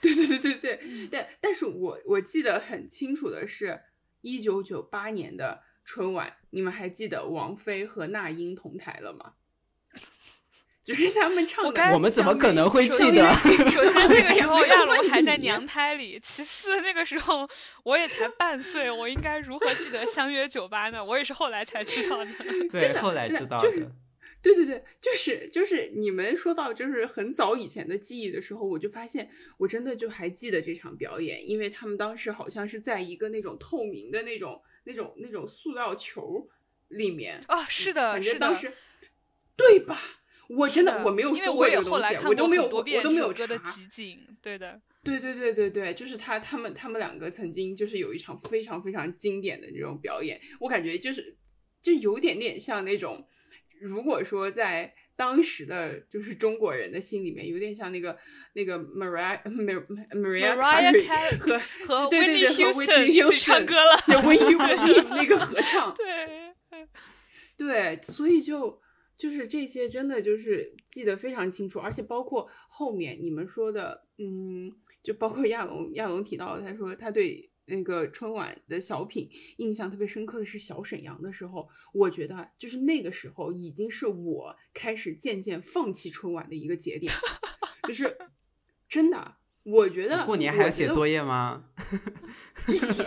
[0.00, 3.80] 对对对对对，但但是我我记得很清楚的是，
[4.22, 9.34] 一九九八年的春晚，你们还记得王菲和那英同台了吗？
[10.84, 13.32] 就是他们唱的，我们怎么可能会记得？
[13.70, 17.48] 首先那个时候 亚龙还在娘胎里，其次那个时候
[17.84, 21.04] 我也才半岁，我应该如何记得相约酒吧呢？
[21.04, 22.30] 我也是后来才知道的。
[22.68, 23.70] 对，后来知道的。
[24.42, 36.48] 对对对，就是就是你们说到就是很早以前的记忆的时候，我就发现我真的就还记得这场表演，因为他们当时好像是在一个那种透明的那种那种那种塑料球
[36.88, 38.72] 里面啊，是的，反正当时
[39.56, 39.98] 对吧？
[40.48, 43.44] 我真的我没有搜过这个东西，我都没有我都没有查。
[44.42, 51.36] 对的，对对对对对，就是他他们他们两个曾经就是有一场非常非常经典的这种表演，我感觉就是
[51.80, 53.26] 就有点点像那种，
[53.80, 58.16] 如果说在当时的就是中国人的心里面，有点像那个
[58.54, 65.94] 那个 Mariah Mar Mariah Mariah Carey 和 和对对 Whitney 对和 Whitney 唱歌了对 When You Believe 那个合唱，
[65.96, 66.86] 对，
[67.56, 68.80] 对，所以就
[69.16, 87.12] 就是这些真的就是记得非常清楚，而且包括后面你们说的，嗯，就包括亚龙亚龙提到的，他说他对那个春晚的小品印象特别深刻的是小沈阳的时候，我觉得就是那个时候已经是我开始渐渐放弃春晚的一个节点，
[87.86, 88.16] 就是
[88.88, 89.36] 真的。
[89.64, 91.70] 我觉得过年还要写作业，业吗？
[92.66, 93.04] 就写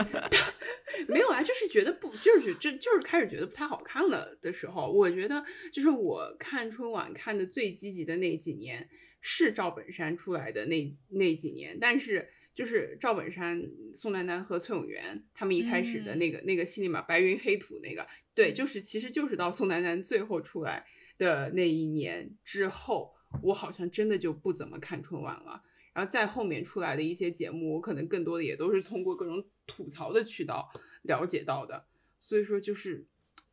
[1.09, 5.43] 没有啊，就是觉得不，就是这就是开始觉得不太好看了的时候，我觉得
[5.73, 8.89] 就是我看春晚看的最积极的那几年
[9.19, 20.85] 是赵本山出来的那那几年，但是就是赵本山、宋丹丹和崔永元他们一开始的那个、那个戏里面，白云黑土那个，对，就是其实就是到宋丹丹最后出来
[21.17, 25.61] 的那一年之后，我好像真的就不怎么看春晚了。
[25.93, 30.71] 然后再后面出来的一些节目，我可能更多的也都是通过各种吐槽的渠道
[31.03, 31.85] 了解到的，
[32.19, 33.05] 所以说就是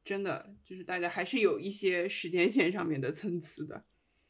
[0.04, 3.84] 真的就是大家还是有一些时间线上面的参差的，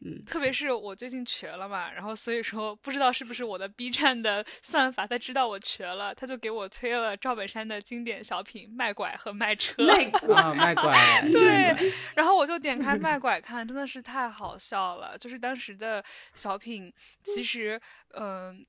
[0.04, 9.74] 嗯，特别是我最近瘸了嘛，然后所以说不知道是不是我的 B 站的 算法，他知道我瘸了，他就给我推了赵本山的经典小品《卖拐》和《卖车》。
[9.86, 10.92] 卖拐 啊，卖拐，
[11.30, 15.16] 对，然后我就点开卖拐看，真的是太好笑了。
[15.16, 16.02] 就是当时的
[16.34, 16.92] 小品，
[17.22, 17.80] 其实
[18.14, 18.64] 嗯、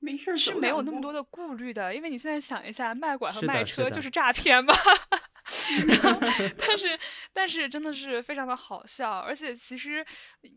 [0.00, 4.72] 没事儿是没有那么多的顾虑的，因为你现在想一下，卖 拐和卖车就是诈骗嘛。
[5.86, 6.20] 然后，
[6.58, 6.98] 但是
[7.32, 10.04] 但是真的是非常的好笑，而且其实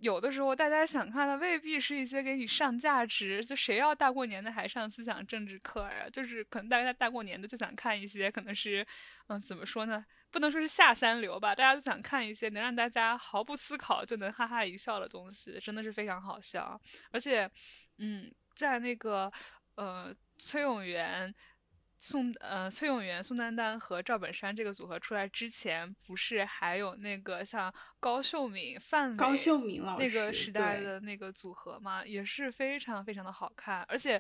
[0.02, 6.10] 有的时候大家想看的未必是一些给你上价值，就谁要大过年的还上思想政治课呀？
[6.12, 8.86] 就是可能大家大过年的就想看一些可能是，
[9.28, 10.04] 嗯，怎么说呢？
[10.30, 16.80] 不能说是下三流吧，大家都想看一些能让大家毫不思考就能哈哈一笑的东西，真的是非常好笑。
[17.12, 17.50] 而且，
[18.00, 19.32] 嗯，在那个
[19.76, 21.34] 呃崔永元。
[22.04, 33.84] 宋呃崔永元、宋丹丹和赵本山这个组合出来之前，不是还有那个像高秀敏、范伟、高秀敏老那个时代的那个组合嘛，也是非常非常的好看。
[33.84, 34.20] 而且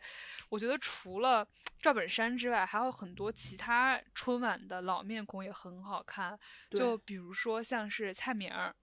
[0.50, 1.44] 我觉得除了
[1.82, 6.38] 赵本山之外，还有很多其他春晚的老面孔也很好看，
[6.70, 8.76] 就比如说像是蔡明儿。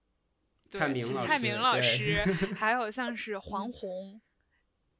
[0.69, 2.23] 对蔡明老师蔡明老师，
[2.53, 4.19] 还有像是黄宏，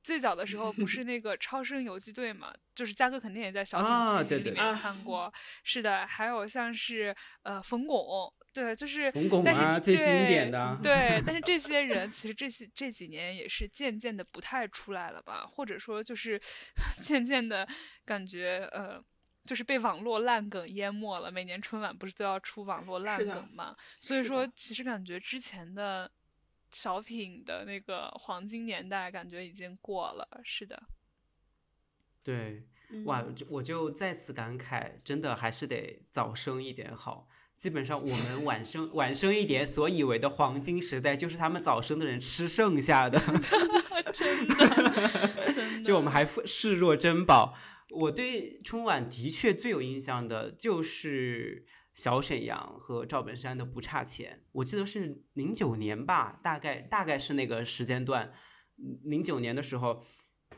[0.02, 5.32] 最早的时候不是 那个超生游击队嘛，就是嘉哥肯定也在小品集里面啊看过，
[5.64, 16.40] 是的，还有像是呃冯巩，对，就是冯巩啊最经对典的对，但是这些人其实这些这几年也是渐渐的不太出来了吧，或者说就是
[17.02, 17.68] 渐渐的
[18.06, 19.04] 感觉呃。
[19.46, 21.32] 就是被网络烂梗淹没了。
[21.32, 23.76] 每年春晚不是都要出网络烂梗嘛？
[24.00, 26.12] 所以，说其实感觉之前的
[26.72, 30.42] 小品的那个黄金年代，感觉已经过了。
[30.44, 30.82] 是的，
[32.24, 37.28] 对，嗯哇，我就我就再次感慨，真的还是得早生一点好。
[37.58, 43.20] 基本上我们晚生晚生一点，所以为的黄金时代，就是他们早生的人吃剩下的。
[44.14, 47.54] 真的，真的， 就我们还视视若珍宝。
[47.92, 58.32] 我对春晚的确最有印象的就是小沈阳和赵本山的《不差钱》，我记得是零九年吧，大概大概是那个时间段。
[59.04, 60.02] 零九年的时候，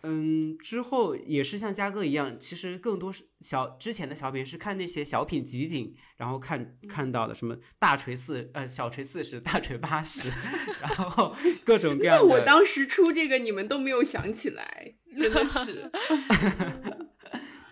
[0.03, 10.29] 嗯，之后也是像嘉哥一样，其实更多是小之前的小品是看那些小品集锦，然后看看到的什么大锤四呃小锤四十，大锤八十，
[10.81, 12.27] 然后各种各样的。
[12.27, 15.91] 那我当时出这个你们都没有想起来，真的是。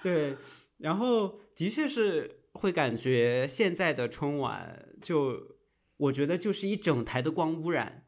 [0.02, 0.36] 对，
[0.78, 5.58] 然后的确是会感觉现在的春晚就，
[5.98, 8.04] 我觉得就是一整台的光污染，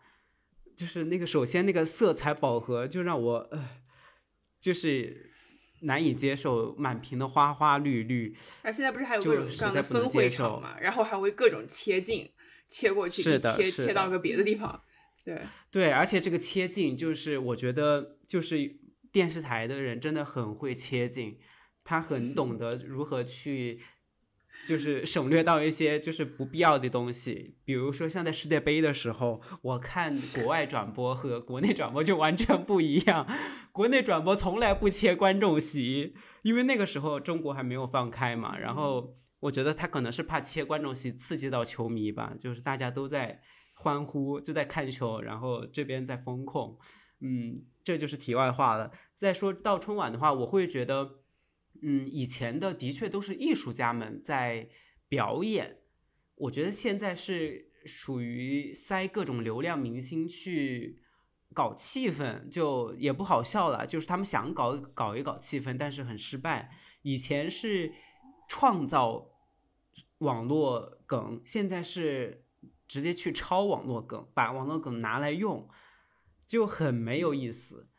[0.75, 3.69] 就是那个首先那个色彩饱和就让我呃，
[4.59, 5.31] 就是
[5.81, 12.29] 难以接受，满屏的花花绿绿，然后现在不是还有各种各样的分会场嘛，然后还会各种切镜，
[12.67, 13.39] 切过去，切
[13.69, 14.81] 切到个别的地方。
[15.23, 15.39] 对，
[15.69, 18.79] 对，而且这个切镜就是我觉得就是
[19.11, 21.37] 电视台的人真的很会切镜，
[21.83, 23.81] 他很懂得如何去。
[24.67, 33.25] 就是省略到一些就是不必要的东西，比如说像在世界杯的时候，我看国外转播和国内转播就完全不一样。
[33.71, 36.13] 国内转播从来不切观众席，
[36.43, 38.55] 因为那个时候中国还没有放开嘛。
[38.55, 43.41] 然后我觉得他可能是怕切观众席刺激到球迷吧，就是大家都在
[43.73, 46.77] 欢呼，就在看球，然后这边在风控。
[47.21, 48.91] 嗯，这就是题外话了。
[49.17, 51.20] 再说到春晚的话，我会觉得。
[51.81, 54.69] 嗯，以前的的确都是艺术家们在
[55.07, 55.79] 表演，
[56.35, 61.01] 我觉得现在是属于塞各种流量明星去
[61.53, 63.85] 搞气氛，就也不好笑了。
[63.85, 66.71] 就是他们想搞搞一搞气氛，但是很失败。
[67.01, 67.91] 以前是
[68.47, 69.31] 创造
[70.19, 72.45] 网络梗，现在是
[72.87, 75.67] 直接去抄网络梗，把网络梗拿来用，
[76.45, 77.89] 就很没有意思。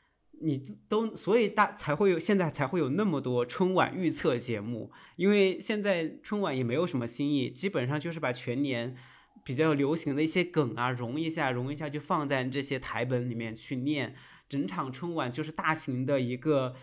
[0.43, 8.97] 你都所以大才会有现在才会有那么多春晚预测节目，因为现在春晚也没有什么新意，基本上就是把全年
[9.45, 14.15] 比较流行的一些梗啊融一下，融一下就放在这些台本里面去念。
[14.49, 16.75] 整场春晚就是大型的一个，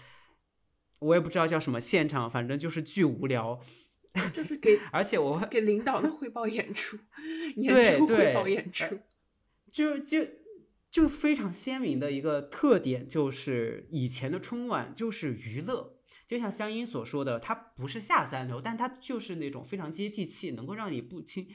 [0.99, 3.59] 我也不知道叫什么现场，反正就是巨无聊。
[4.33, 6.97] 就是 给，而且我给领导的汇报演出，
[7.57, 8.97] 演出汇报演出，
[9.71, 10.25] 就就。
[10.91, 21.47] 就非常鲜明的一个特点，就是以前的春晚就是娱乐，就像香音所说的，它不是下三流，但它就是那种非常接地气，能够让你不轻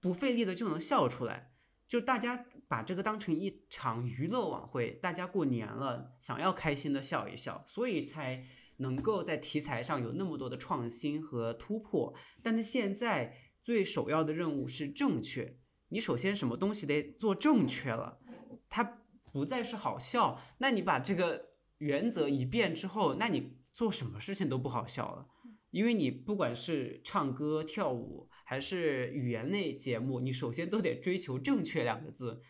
[0.00, 1.52] 不费力的就能笑出来。
[1.88, 8.44] 就大家把这个当成一场娱乐晚会，大家过年了想要开心的笑一笑，所以才
[8.76, 12.14] 能够在题材上有那么多的创新和突破。
[12.42, 15.56] 但是现在最首要的任务是正确，
[15.88, 18.20] 你首先什么东西得做正确了。
[18.68, 25.26] 它不再是好笑，那你把这个原则一变之后，那你做什么事情都不好笑了，
[25.70, 32.42] 因为你不管是唱歌跳舞还是语言类节目，你首先都得追求正确两个字。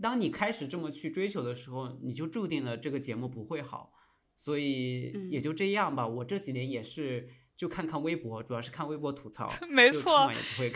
[0.00, 3.92] 当你开始这么去追求的时候，你就注定了这个节目不会好。
[4.36, 7.28] 所以也就这样吧，我这几年也是。
[7.58, 9.52] 就看看微博，主要是看微博吐槽。
[9.68, 10.32] 没错，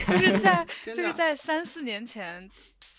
[0.09, 2.51] 就是在就是 在三四年前，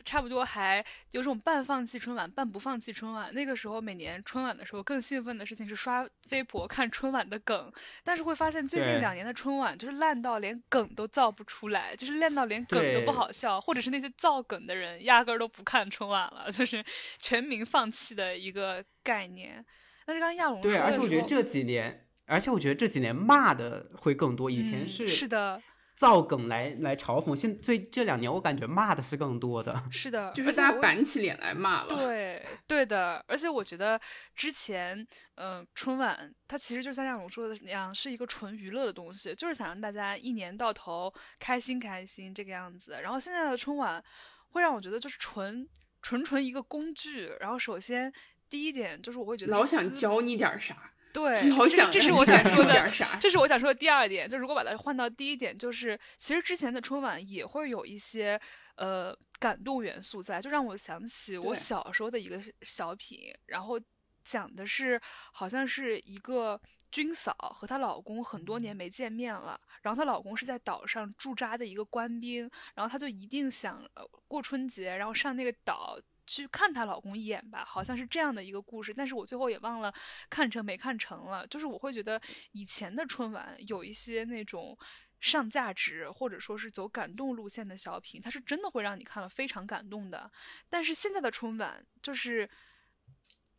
[0.06, 0.82] 差不多还
[1.12, 3.30] 有种半放弃春晚、半不放弃春晚。
[3.34, 7.70] 那个时候，每年春晚的时候，更兴奋的事情是刷微博看春晚的梗。
[8.06, 16.82] 但是会发现，最近两年的春晚就是烂到连梗都造不出来，就是烂到连梗都不好笑，或者是那些造梗的人压根儿都不看春晚了，就是
[17.20, 19.66] 全民放弃的一个概念。
[20.06, 22.03] 但是刚刚亚龙说对，而且我觉得这几年。
[22.26, 25.62] 而且我觉得这几年骂的会更多，以前是是的，
[25.96, 27.36] 造梗来来嘲讽。
[27.36, 31.96] 现最这两年我感觉骂的是更多的，是的， 就是大家板起脸来骂了。
[31.96, 34.00] 对对的，而且我觉得
[34.36, 35.06] 之前
[35.36, 42.98] 嗯春晚它其实就像亚龙说的那样，是一个纯娱乐的东西，就是想让大家一年到头开心开心这个样子。
[43.02, 44.04] 然后现在的春晚
[44.50, 45.68] 会让我觉得就是纯
[46.02, 47.32] 纯纯一个工具。
[47.40, 48.12] 然后首先
[48.50, 50.93] 第一点就是我会觉得老想教你点啥。
[51.14, 51.44] 对，
[51.92, 52.92] 这是我想说的。
[53.22, 54.28] 这是我想说的第二点。
[54.28, 58.40] 就如果把它换到第一点，就是其实之前的春晚也会有一些
[58.78, 63.80] 呃感动元素在，就让我想起我小时候的一个小品，然后
[64.26, 65.00] 讲的是
[65.32, 66.60] 好像是一个
[66.90, 73.88] 军嫂和她老公很多年没见面了，然后她老公是在岛上驻扎的一个官兵，然后她就一定想
[74.28, 75.96] 过春节，然后上那个岛。
[76.26, 79.94] 去看她老公一眼吧，好像是这样的一个故事，但是我最后也忘了
[80.30, 81.46] 看成没看成了。
[81.48, 82.22] 就是我会觉得
[82.52, 84.78] 以前的春晚有一些那种
[85.20, 90.32] 上价值或者说是走感动路线的小品，它是真的会让你看了非常感动的。
[90.70, 92.50] 但是现在的春晚就是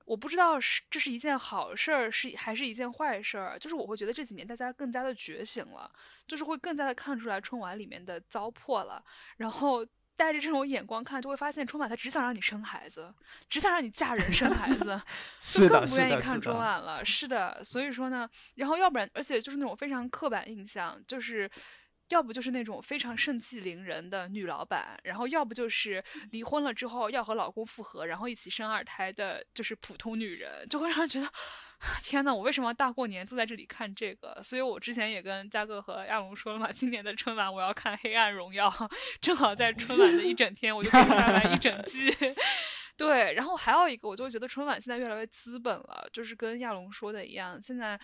[0.07, 5.91] 我不知道是这是一件好事儿是还是一件坏事儿，就是我会觉得这几年大家更加的觉醒了，
[6.27, 9.05] 就是会更加的看出来春晚里面的糟粕了，
[9.37, 9.87] 然后。
[10.17, 13.13] 带着这种眼光看，就会发现春晚他只想让你生孩子，
[13.49, 15.01] 只想让你嫁人生孩子，
[15.39, 17.05] 就更不愿意看春晚了。
[17.05, 21.51] 是的，所以说呢，然后要不然，而且就是那种非常刻板印象，就是
[22.11, 31.29] 要不就是那种非常盛气凌人的女老板，然后要不就是离婚了之后要和老公复合，然后一起生二胎的，就是普通女人，就会让人觉得。
[32.03, 34.41] 天呐，我为什么大过年坐在这里看这个？
[34.43, 38.71] 所以我之前也跟嘉哥和亚龙说了嘛，今年的春晚我要看《黑暗荣耀》，
[39.21, 42.11] 正好在春晚的一整天，我就可以刷完一整季。
[42.97, 47.99] 对，然后还有一个，我就觉得春晚现在越来越资本了，就是跟亚龙说的一样，现在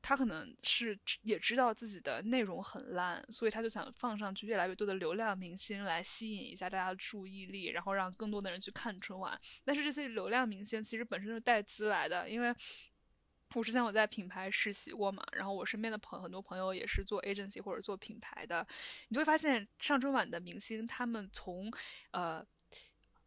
[0.00, 9.38] 他可能是也知道自己的内容很烂，所以他就想放上去越来越多的流量明星来吸引一下大家的注意力，然后让更多的人去看春晚。
[9.64, 12.54] 但是这些流量明星其实本身就是带资来的，因为。
[13.54, 18.66] 我之前我在品牌实习过嘛，然后我身边的朋很多朋友也是做 agency 或者做品牌的，
[19.08, 21.70] 你就会发现上春晚的明星，他们从，
[22.12, 22.46] 呃。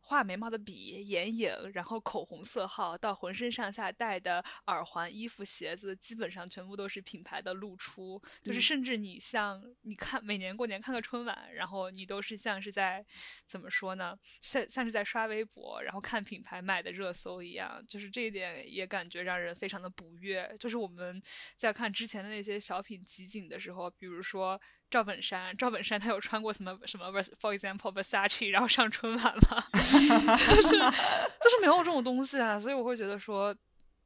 [0.06, 8.22] 画眉毛的笔、眼影，然后口红色号，到浑身上下戴的耳环、衣服、鞋子，基本上全部都是品牌的露出。
[8.44, 13.04] 就是甚至你像你看每年过年看个春晚，然后你都是像是在
[13.48, 14.18] 怎么说呢？
[14.42, 17.82] 像像是在刷微博，然后看品牌买的热搜一样。
[17.88, 20.54] 就是这一点也感觉让人非常的不悦。
[20.60, 21.22] 就是我们
[21.56, 24.60] 在看之前的那些小品集锦的时候，比如说。
[24.94, 27.08] 赵本山，赵本山他有穿过什么什么
[27.42, 29.66] ，for example Versace，然后上春晚吗？
[29.74, 33.56] 就是就是没有这种东西啊，所以我会觉得说，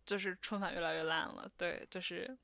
[0.06, 1.52] 就是春晚越来越烂了。
[1.58, 2.38] 对，就是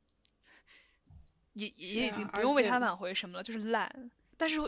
[1.53, 4.11] 也也已经不用为他挽回什么了，就是烂。
[4.35, 4.59] 但是。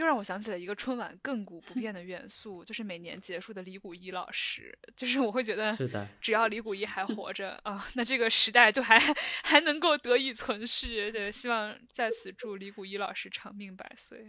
[0.00, 4.74] 又让我想起了一个春晚亘古不变的元素，就是每年结束的李谷一老师。
[4.96, 8.98] 就是我会觉得，是的，只要李谷一还活着啊，那这个时代就还
[9.44, 11.12] 还能够得以存续。
[11.12, 14.26] 对，希望在此祝李谷一老师长命百岁。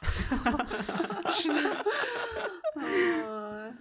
[1.34, 1.84] 是的，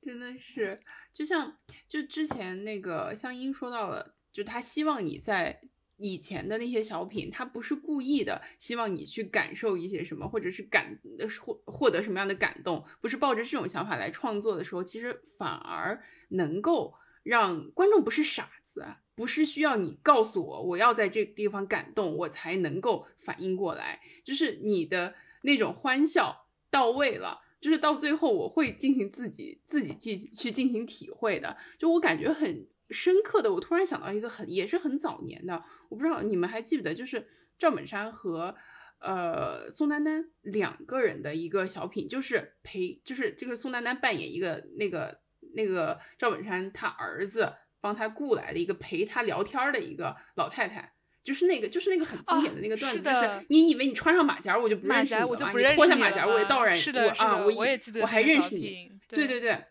[0.00, 0.80] 真的是，
[1.12, 1.58] 就像
[1.88, 5.60] 就之前那个香音说到了，就他希望你在。
[6.02, 10.98] 以前的那些小品，他不是故意的，希望你去感受一些什么，或者是感
[11.40, 18.84] 获获得什么样的感动，不是抱着这种想法来创作的时候，其实反而能够让观众不是傻子，
[19.14, 32.66] 不是需要你告诉我我要在这个地方感动，我才能够反应过来，就是你的那种欢笑到位了，就是到最后我会进行自己自己进去进行体会的，就我感觉很。
[32.92, 37.26] 深刻的，我突然想到一个很也是很早年的，我不知道你们还记不得，就是
[37.58, 38.54] 赵本山和
[39.00, 45.20] 呃宋丹丹两个人的一个小品，就是陪，就是这个宋丹丹扮演一个那个
[45.54, 50.92] 那个赵本山他儿子帮他雇来的一个陪他聊天的一个老太太，
[51.24, 55.52] 就是那个就是那个很经典的那个段子，就是你以为你穿上马甲我就不认识你了吗？
[55.52, 59.64] 你脱下马甲我也当然我啊我我也记得我还认识你，对对对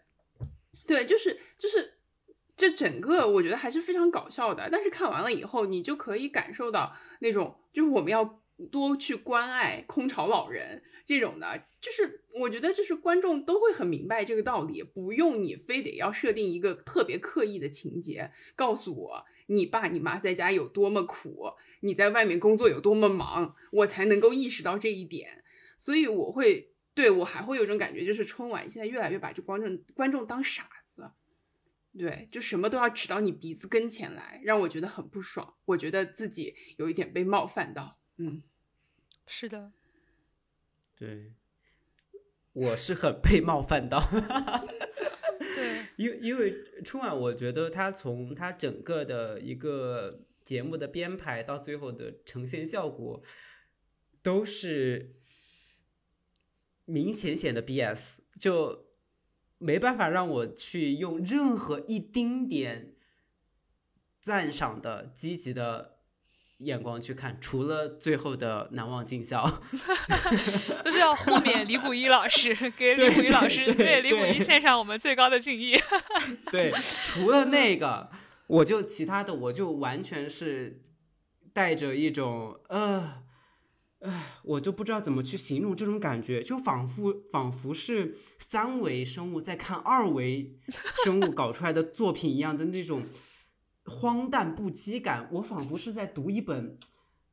[0.88, 1.96] 对，就是就是。
[2.62, 8.40] 这整个我觉得还是非常搞笑的，但是看完了以后，你就可以感受到那种，就是我们要
[8.72, 25.44] 多去关爱空巢老人这种的，就是我觉得就是观众都会很明白这个道理，不用你非得要设定一个特别刻意的情节，告诉我你爸你妈在家有多么苦，你在外面工作有多么忙，我才能够意识到这一点。
[25.80, 30.70] 所以我会对我还会有种感觉，就是春晚现在越来越把这观众观众当傻。
[31.98, 35.56] 对，就什么都要指到你鼻子跟前来，让我觉得很不爽。
[35.66, 38.00] 我觉得自己有一点被冒犯到。
[38.16, 38.42] 嗯，
[39.28, 39.74] 是的，
[40.96, 41.34] 对，
[42.54, 44.00] 我是很被冒犯到。
[45.54, 53.22] 对，因因为春晚，我觉得它从它整个的一个节目的编排到最后的呈现效果，
[54.24, 55.14] 都是
[56.86, 58.22] 明显显的 BS。
[58.40, 58.91] 就。
[59.62, 62.96] 没办法让我去用任何一丁点
[64.20, 65.98] 赞赏的积极的
[66.58, 69.62] 眼光去看，除了最后的难忘今宵，
[70.84, 75.78] 都是要豁免李谷一老师， 给李谷一老师对李谷一献上我们最高的敬意。
[76.52, 78.10] 对，除了那个，
[78.48, 80.82] 我就其他的我就完全是
[81.54, 83.24] 带着一种呃。
[84.02, 90.58] 唉，我就不知道怎么去形容这种感觉，就仿佛仿佛是三维生物在看二维
[91.04, 93.04] 生物搞出来的作品一样的那种
[93.86, 95.30] 荒诞不羁感。
[95.34, 96.80] 我仿佛是在读一本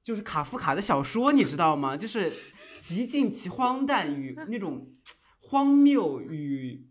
[0.03, 1.97] 就是卡夫卡的小说，你知道吗？
[1.97, 2.31] 就是
[2.79, 4.93] 极尽其荒诞与那种
[5.41, 6.87] 荒谬与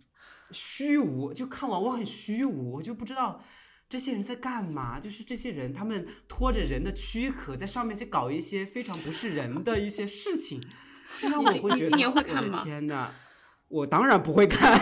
[0.52, 1.32] 虚无。
[1.32, 3.44] 就看完我很虚无，我就不知道。
[3.90, 5.00] 这些人在干嘛？
[5.00, 10.62] 就是这些人，他们拖着人的躯壳在上面去搞一些非常不是人的一些事情，
[11.20, 13.12] 这让我会觉得，我的天呐，
[13.70, 14.78] 我当然不会看，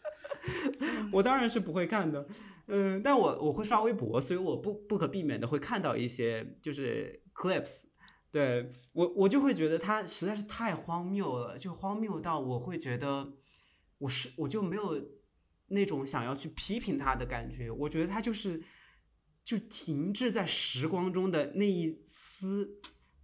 [1.12, 2.26] 我当然是不会看的。
[2.68, 7.82] 嗯，但我我会刷微博，所以我不不可避免的会看到一些就是 clips，
[8.32, 13.34] 对我我就会觉得他实在是太荒谬了，就荒谬到我会觉得
[13.98, 14.98] 我是我就没有。
[15.68, 18.62] 那种想要去批评他的感觉，我觉得他就是
[19.42, 22.80] 就停滞在时光中的那一丝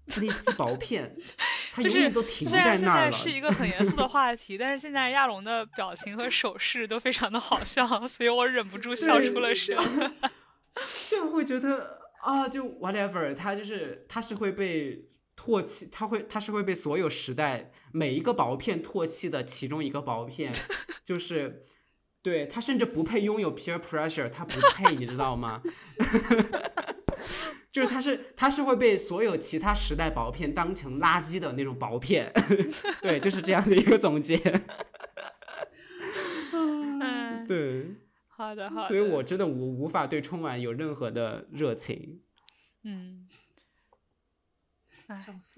[0.07, 1.16] 那一丝薄片，
[1.72, 2.76] 他永远都停在那儿了。
[2.76, 9.76] 现在是一个很严肃的话题，但是现在亚龙的表情和手势都非常的好笑，所以我忍不住笑出了声。
[11.09, 20.53] 就会觉得啊，就 whatever，他就是他是会被唾弃，他会他是会被所有时代每一个薄片唾弃的其中一个薄片，
[21.05, 21.64] 就是。
[22.22, 25.60] 对他甚至不配拥有 peer pressure，他不配，你知道吗？
[27.72, 32.30] 就是他是他是会被所有其他时代薄片当成垃圾的那种薄片，
[33.00, 34.38] 对，就是这样的一个总结。
[36.52, 37.86] 嗯，对，
[38.28, 38.88] 好的，好的。
[38.88, 42.20] 所以我真的无无法对春晚有任何的热情。
[42.84, 43.26] 嗯，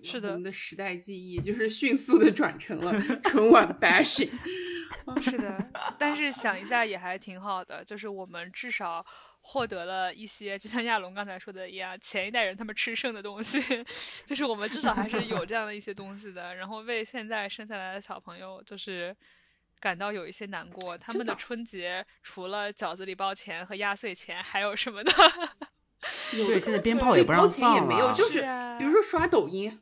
[0.02, 2.92] 是的，我们的时代记忆就是迅速的转成了
[3.24, 4.30] 春晚 bashing。
[5.20, 9.04] 是的，但是想一下也还挺好的，就是我们至少
[9.40, 13.60] 获得了一些，就像亚龙刚才说的一样，前一代人他们吃剩的东西，
[14.24, 16.54] 就是我们至少还是有这样的一些东西的。
[16.54, 19.14] 然后为现在生下来的小朋友，就是
[19.80, 20.96] 感到有一些难过。
[20.96, 25.12] 他们的春节除了饺子里包钱和压岁钱，还有什么呢？
[26.32, 27.80] 对，现在鞭炮也不让放了。
[27.80, 28.40] 也没有，就是
[28.78, 29.78] 比如说刷抖音，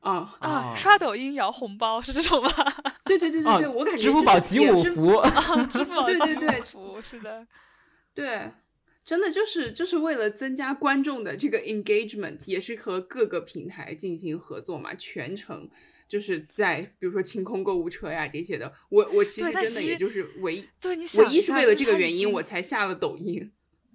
[0.00, 2.50] 啊啊，刷抖音摇红包是这种吗？
[3.04, 5.22] 对对对对对，我感觉支付宝集五福，
[5.70, 7.46] 支付宝对对对福是的，
[8.14, 8.50] 对。
[9.04, 15.70] 真的就是就是为了增加观众的这个 engagement，也是和各个平台进行合作嘛，全程
[16.08, 18.72] 就是在比如说清空购物车呀这些的。
[18.88, 23.52] 我我其实真的也就是唯一，对，你唯一是为了这个原因我才下了抖音。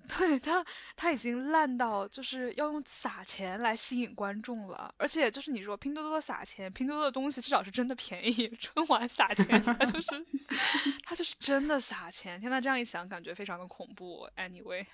[0.07, 8.49] 对他，他已经烂到就是要用撒钱来吸引观众了，而且就是你说拼多多的撒钱，拼多多的东西至少是真的便宜。
[8.59, 10.09] 春晚撒钱，他就是
[11.05, 12.39] 他就是真的撒钱。
[12.39, 14.27] 天呐，这样一想，感觉非常的恐怖。
[14.35, 14.85] Anyway，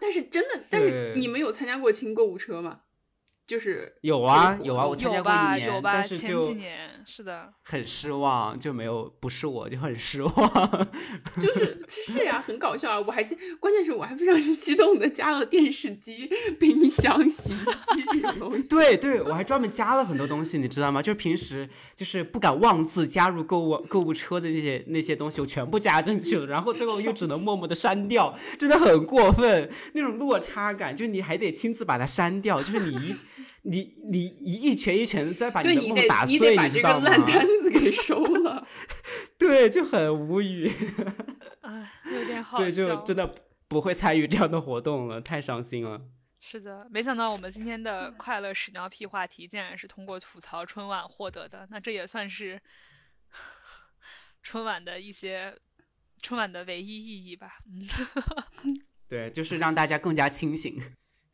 [0.00, 2.80] 但是真的，但是你们有参加过清购物车吗？
[3.48, 6.54] 就是有啊有啊，我参加过一年，但是就
[7.06, 10.88] 是的，很失望，就没有不是我就很失望，
[11.40, 13.00] 就是 是呀，很搞笑啊！
[13.00, 16.30] 我还记，关键是我还非常激动的加了电视机、
[16.60, 17.56] 冰箱、洗衣
[17.94, 18.68] 机这种东西。
[18.68, 21.00] 对对，我还专门加了很多东西，你知道吗？
[21.00, 33.16] 就是平时就是不敢妄自加入购物购物车的那些那些东西，我全部加进去了，然后最后又只能默默的删掉，真的很过分，那种落差感，就是你还得亲自把它删掉，就是你一。
[33.62, 37.10] 你你一一拳一拳再把你的梦打碎，你知道吗？
[37.10, 38.66] 你得把这个烂摊子给收了。
[39.38, 40.70] 对，就很无语。
[41.60, 43.34] 哎，有点 好所以就真的
[43.68, 46.00] 不会参与这样的活动了，太伤心了。
[46.40, 52.60] 是的，没想到我们今天的快乐屎尿屁话题竟然是通过吐槽春晚获得的，那这也算是
[54.42, 55.54] 春晚的一些
[56.22, 57.58] 春晚的唯一意义吧。
[57.66, 60.80] 嗯，对，就是让大家更加清醒。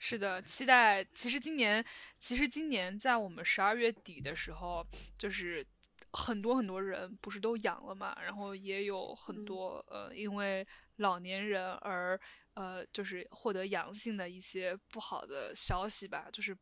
[0.07, 1.02] 是的，期待。
[1.14, 1.82] 其实今年，
[2.20, 4.86] 其实今年在我们十二月底的时候，
[5.16, 5.66] 就是
[6.12, 12.20] 很多很多人不是都阳了嘛，然后也有很多呃，因为老年人而
[12.52, 16.55] 呃，就是获得阳性的一些不好的消息吧，就是。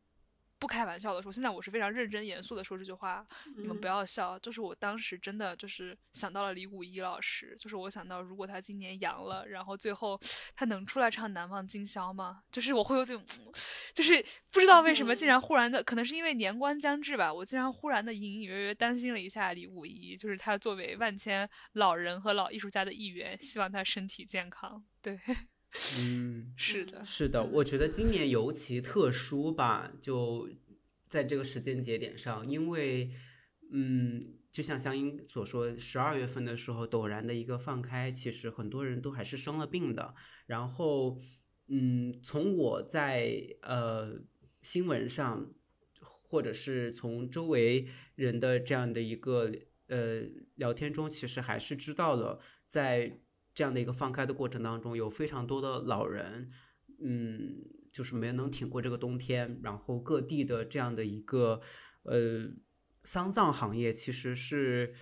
[0.62, 4.38] 不开玩笑的说，现在我是非常认真严肃的说这句话，你们不要笑。
[4.38, 10.16] 就是我当时真的就是想到了李谷一老师，就是我想到如果他今年阳了，然后最后
[10.54, 12.44] 他能出来唱《难忘今宵》吗？
[12.52, 13.52] 就是我会有这种，
[13.92, 24.84] 就是不知道为什么竟然忽然的，可能是因为年关将至吧，我竟然忽然的隐隐约约担心了一下李谷一，就是他作为万千老人和老艺术家的一员，希望他身体健康。
[25.02, 25.18] 对。
[25.98, 30.50] 嗯， 是的，是的，我觉得今年尤其特殊吧，就
[31.06, 33.10] 在这个时间节点上，因为，
[33.72, 34.20] 嗯，
[34.50, 40.14] 就像香音所说，十二月份的时候陡然的一个放开，其实很多人都还是生了病的。
[40.46, 41.18] 然后，
[41.68, 44.20] 嗯，从我在呃
[44.60, 45.54] 新闻上，
[46.00, 49.50] 或者是从周围人的这样的一个
[49.86, 50.20] 呃
[50.56, 53.20] 聊天中，其实还是知道了在。
[53.54, 56.50] 这样的一个放开的过程当中，有非常多的老人，
[57.02, 57.56] 嗯，
[57.92, 59.60] 就是没能挺过这个冬天。
[59.62, 61.60] 然后各地的这样的一个
[62.04, 62.50] 呃
[63.04, 64.94] 丧葬行业，其实是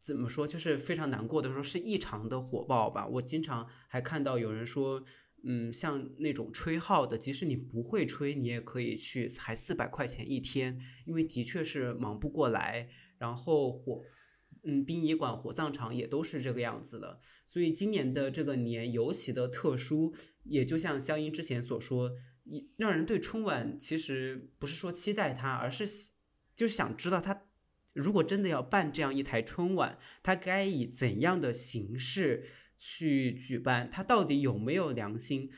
[0.00, 3.06] 怎么说，就是非常难过的，时候是异常的火爆吧。
[3.06, 5.02] 我经常还看到有人说，
[5.42, 12.90] 嗯，像那种吹号的，即使你不会吹，你也可以去，才四百块钱一天，因为的确是忙不过来。
[13.18, 14.02] 然后火。
[14.68, 20.12] 嗯，殡仪馆、火葬场也都是这个样子的，所以今年的这个年尤其的特殊，
[20.42, 22.10] 也就像香音之前所说，
[22.42, 25.86] 一让人对春晚其实不是说期待它，而是
[26.56, 27.44] 就是想知道它
[27.94, 32.44] 如果真的要办这样一台春晚，它该以怎样的形式
[32.76, 35.50] 去举办，它到底有没有良心？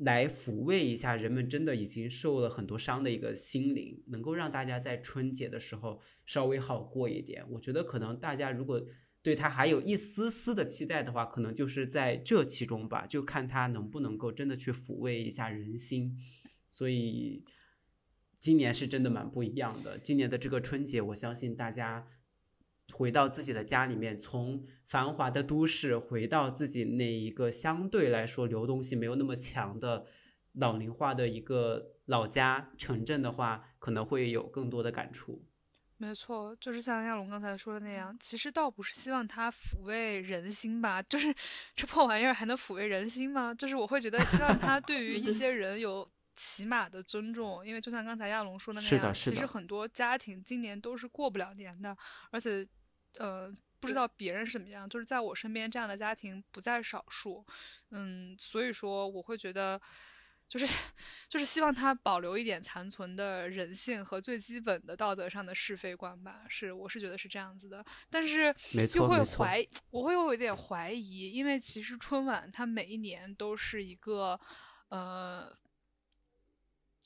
[0.00, 7.44] 来抚慰一下人们真的已经受了很多伤的一个心灵，能够让大家在春节的时候稍微好过一点。
[7.50, 8.82] 我觉得可能大家如果
[9.22, 16.16] 对他还有一丝丝的期待的话，可能就是在这其中吧，就看他能不能够真的去抚慰一下人心。
[16.68, 17.44] 所以
[18.38, 19.98] 今年是真的蛮不一样的。
[19.98, 22.06] 今年的这个春节，我相信大家。
[22.92, 30.06] 回到自己的家里面，从繁华的都市回到自己那一个相对来说流动性没有那么强的
[30.54, 35.44] 老龄化的一个老家城镇的话，可能会有更多的感触。
[35.96, 41.34] 没错，就是像亚龙刚才说的那样，其实倒不是希望它抚慰人心吧，就是
[41.74, 43.54] 这破玩意儿还能抚慰人心吗？
[43.54, 51.96] 就是我会觉得希望它对于一些人有起码的尊重，因为就像刚才亚龙说的那样，其实很多家庭今年都是过不了年的，
[52.30, 52.66] 而且。
[53.18, 57.44] 呃，不知道别人是怎么样，就是在我身边这样的家庭不在少数，
[57.90, 59.80] 嗯，所以说我会觉得。
[60.48, 60.66] 就是
[61.30, 68.52] 就是希望他保留一点残存的人性和最基本的道德上的是非观吧，是我是觉得是这样子的，但是
[68.96, 74.40] 又会怀，我会有一点怀疑，因为其实春晚它每一年都是一个，
[74.88, 75.56] 呃。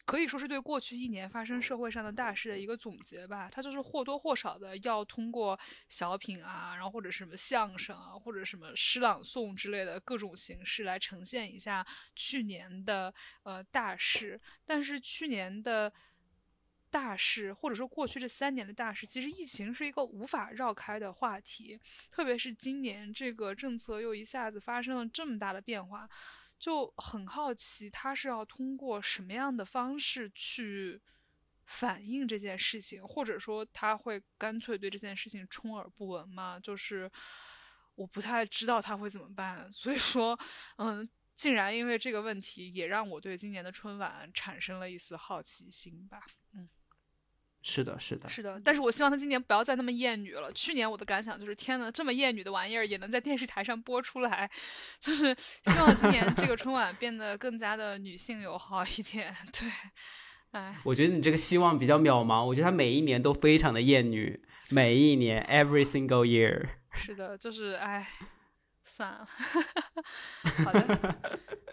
[0.06, 3.48] 可以说是对过去一年发生社会上的大事的一个总结吧。
[3.50, 13.12] 它就是或多或少的要通过小品啊，然后或者什么相声啊，或者什么诗朗诵之类的各种形式来呈现一下去年的
[13.44, 14.40] 呃大事。
[14.66, 15.90] 但是去年的
[16.90, 21.80] 大事，或者说过去这三年的大事，其实疫情是一个无法绕开的话题。
[22.10, 26.08] 特别是今年这个政策又一下子发生了这么大的变化。
[26.64, 30.98] 就很好奇，他是要通过什么样的方式去
[31.66, 36.58] 反映这件事情，或者说他会干脆对这件事情充耳不闻吗？
[36.58, 37.10] 就是
[37.96, 39.70] 我不太知道他会怎么办。
[39.70, 40.40] 所以说，
[40.78, 41.06] 嗯，
[41.36, 46.24] 竟然因为这个问题，也让我对今年的春晚产生了一丝好奇心吧。
[46.54, 46.66] 嗯。
[47.66, 50.52] 是的，是的，是的，但是我希望他今年不要再那么厌女了。
[50.52, 54.50] 去年我的感想就是，天呐，这么厌女的玩意儿也能在电视台上播出来，
[55.00, 55.34] 就是
[55.64, 59.34] 希望今年这个春晚变得更加的女性友好一点。
[59.50, 59.72] 对，
[60.50, 62.44] 哎，我觉得你这个希望比较渺茫。
[62.44, 66.68] 我觉得他每一年都非常的厌女，每一年，every single year。
[66.92, 68.06] 是的，就是哎，
[68.84, 69.26] 算了，
[70.64, 71.16] 好的，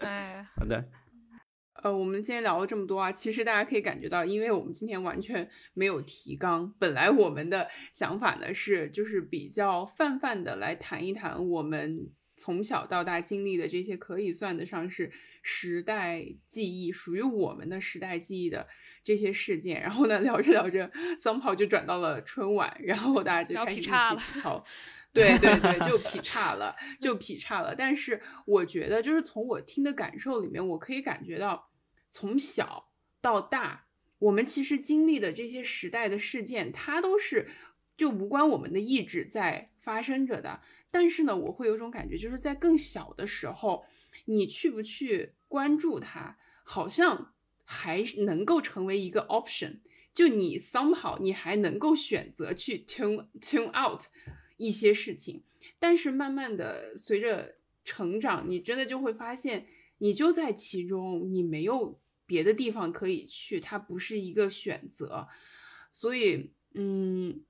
[0.00, 0.88] 哎，好的。
[1.74, 6.72] 呃，我们今天聊了这么多啊，其实大家可以感觉到，因为我们今天完全没有提纲。
[6.78, 15.10] 本来我们的想法呢是，就是比较泛泛的来谈一谈我们从小到大经历的这些可以算得上是
[15.42, 18.68] 时代记忆，属于我们的时代记忆的
[19.02, 19.80] 这些事件。
[19.80, 24.64] 然后呢，聊着聊着，somehow 就转到了春晚，然后大家就开始一起吐槽。
[25.12, 27.74] 对对对，就劈 叉了，就劈叉了。
[27.74, 31.68] 但是我觉得，就是从我听的感受里面，我可以感觉到。
[32.14, 32.92] 从小
[33.22, 33.86] 到大，
[34.18, 37.48] 我们其实经历的这些时代的事件，它都是
[37.96, 40.60] 就无关我们的意志在发生着的。
[40.90, 43.86] 但是呢，我会有种感觉，就是在更小的时候，
[44.26, 47.32] 你去不去关注它，好像
[47.64, 49.80] 还能够成为一个 option。
[50.12, 54.02] 就你 somehow 你还能够选择去 tune tune out
[54.66, 55.42] 一些事情。
[55.78, 59.66] 但是慢慢的随着成长，你真的就会发现，
[59.98, 62.00] 你就在其中，你没有。
[62.24, 65.28] 别的地方可以去，它不是一个选择，
[65.92, 67.42] 所以，嗯，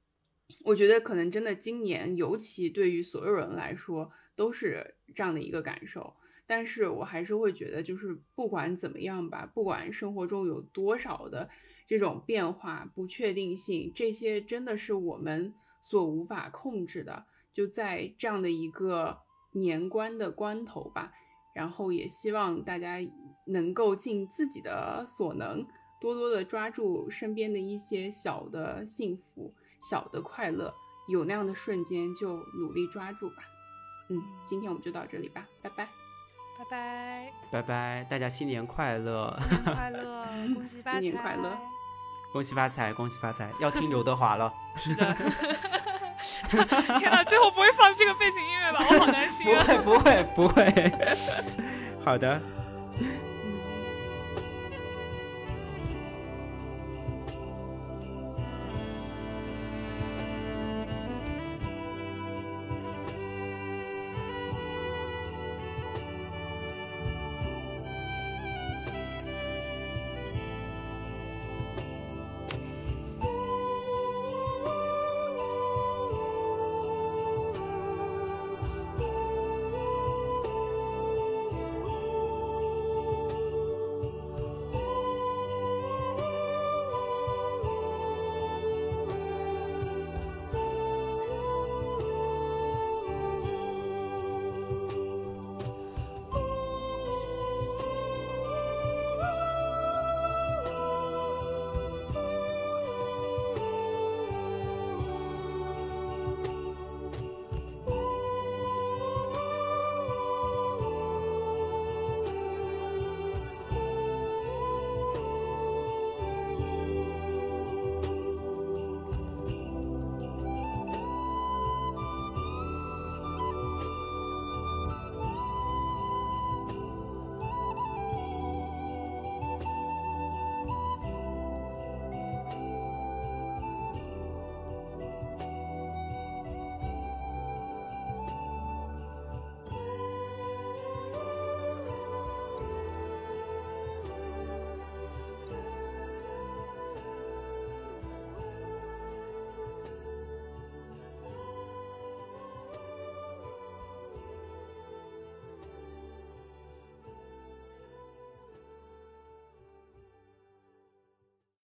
[0.64, 6.16] 我觉得可能真的今年，尤其对于所有人来说，都是这样的一个感受。
[6.48, 11.48] 但是我还是会觉得，就是不管怎么样吧，不管生活中有多少的
[11.86, 17.26] 这种变化、不确定性，这些真的是我们所无法控制的。
[17.52, 19.18] 就在这样的一个
[19.52, 21.12] 年关的关头吧，
[21.54, 22.98] 然后也希望大家。
[23.44, 25.66] 能够尽自己的所能，
[26.00, 30.72] 多多的抓住身边的一些小的幸福、小的快乐，
[31.08, 33.42] 有那样的瞬间就努力抓住吧。
[34.10, 35.88] 嗯，今天我们就到这里吧，拜拜，
[36.56, 41.58] 拜拜，拜拜，大家新年快乐，新年快乐， 恭喜发财，新年快乐，
[42.32, 44.52] 恭喜发财，恭喜发财，要听刘德华了。
[44.76, 45.16] 是的，
[46.98, 48.86] 天哪，最后不会放这个背景音乐吧？
[48.88, 49.46] 我好担心。
[49.46, 50.92] 不会，不会，不会。
[52.04, 52.40] 好的。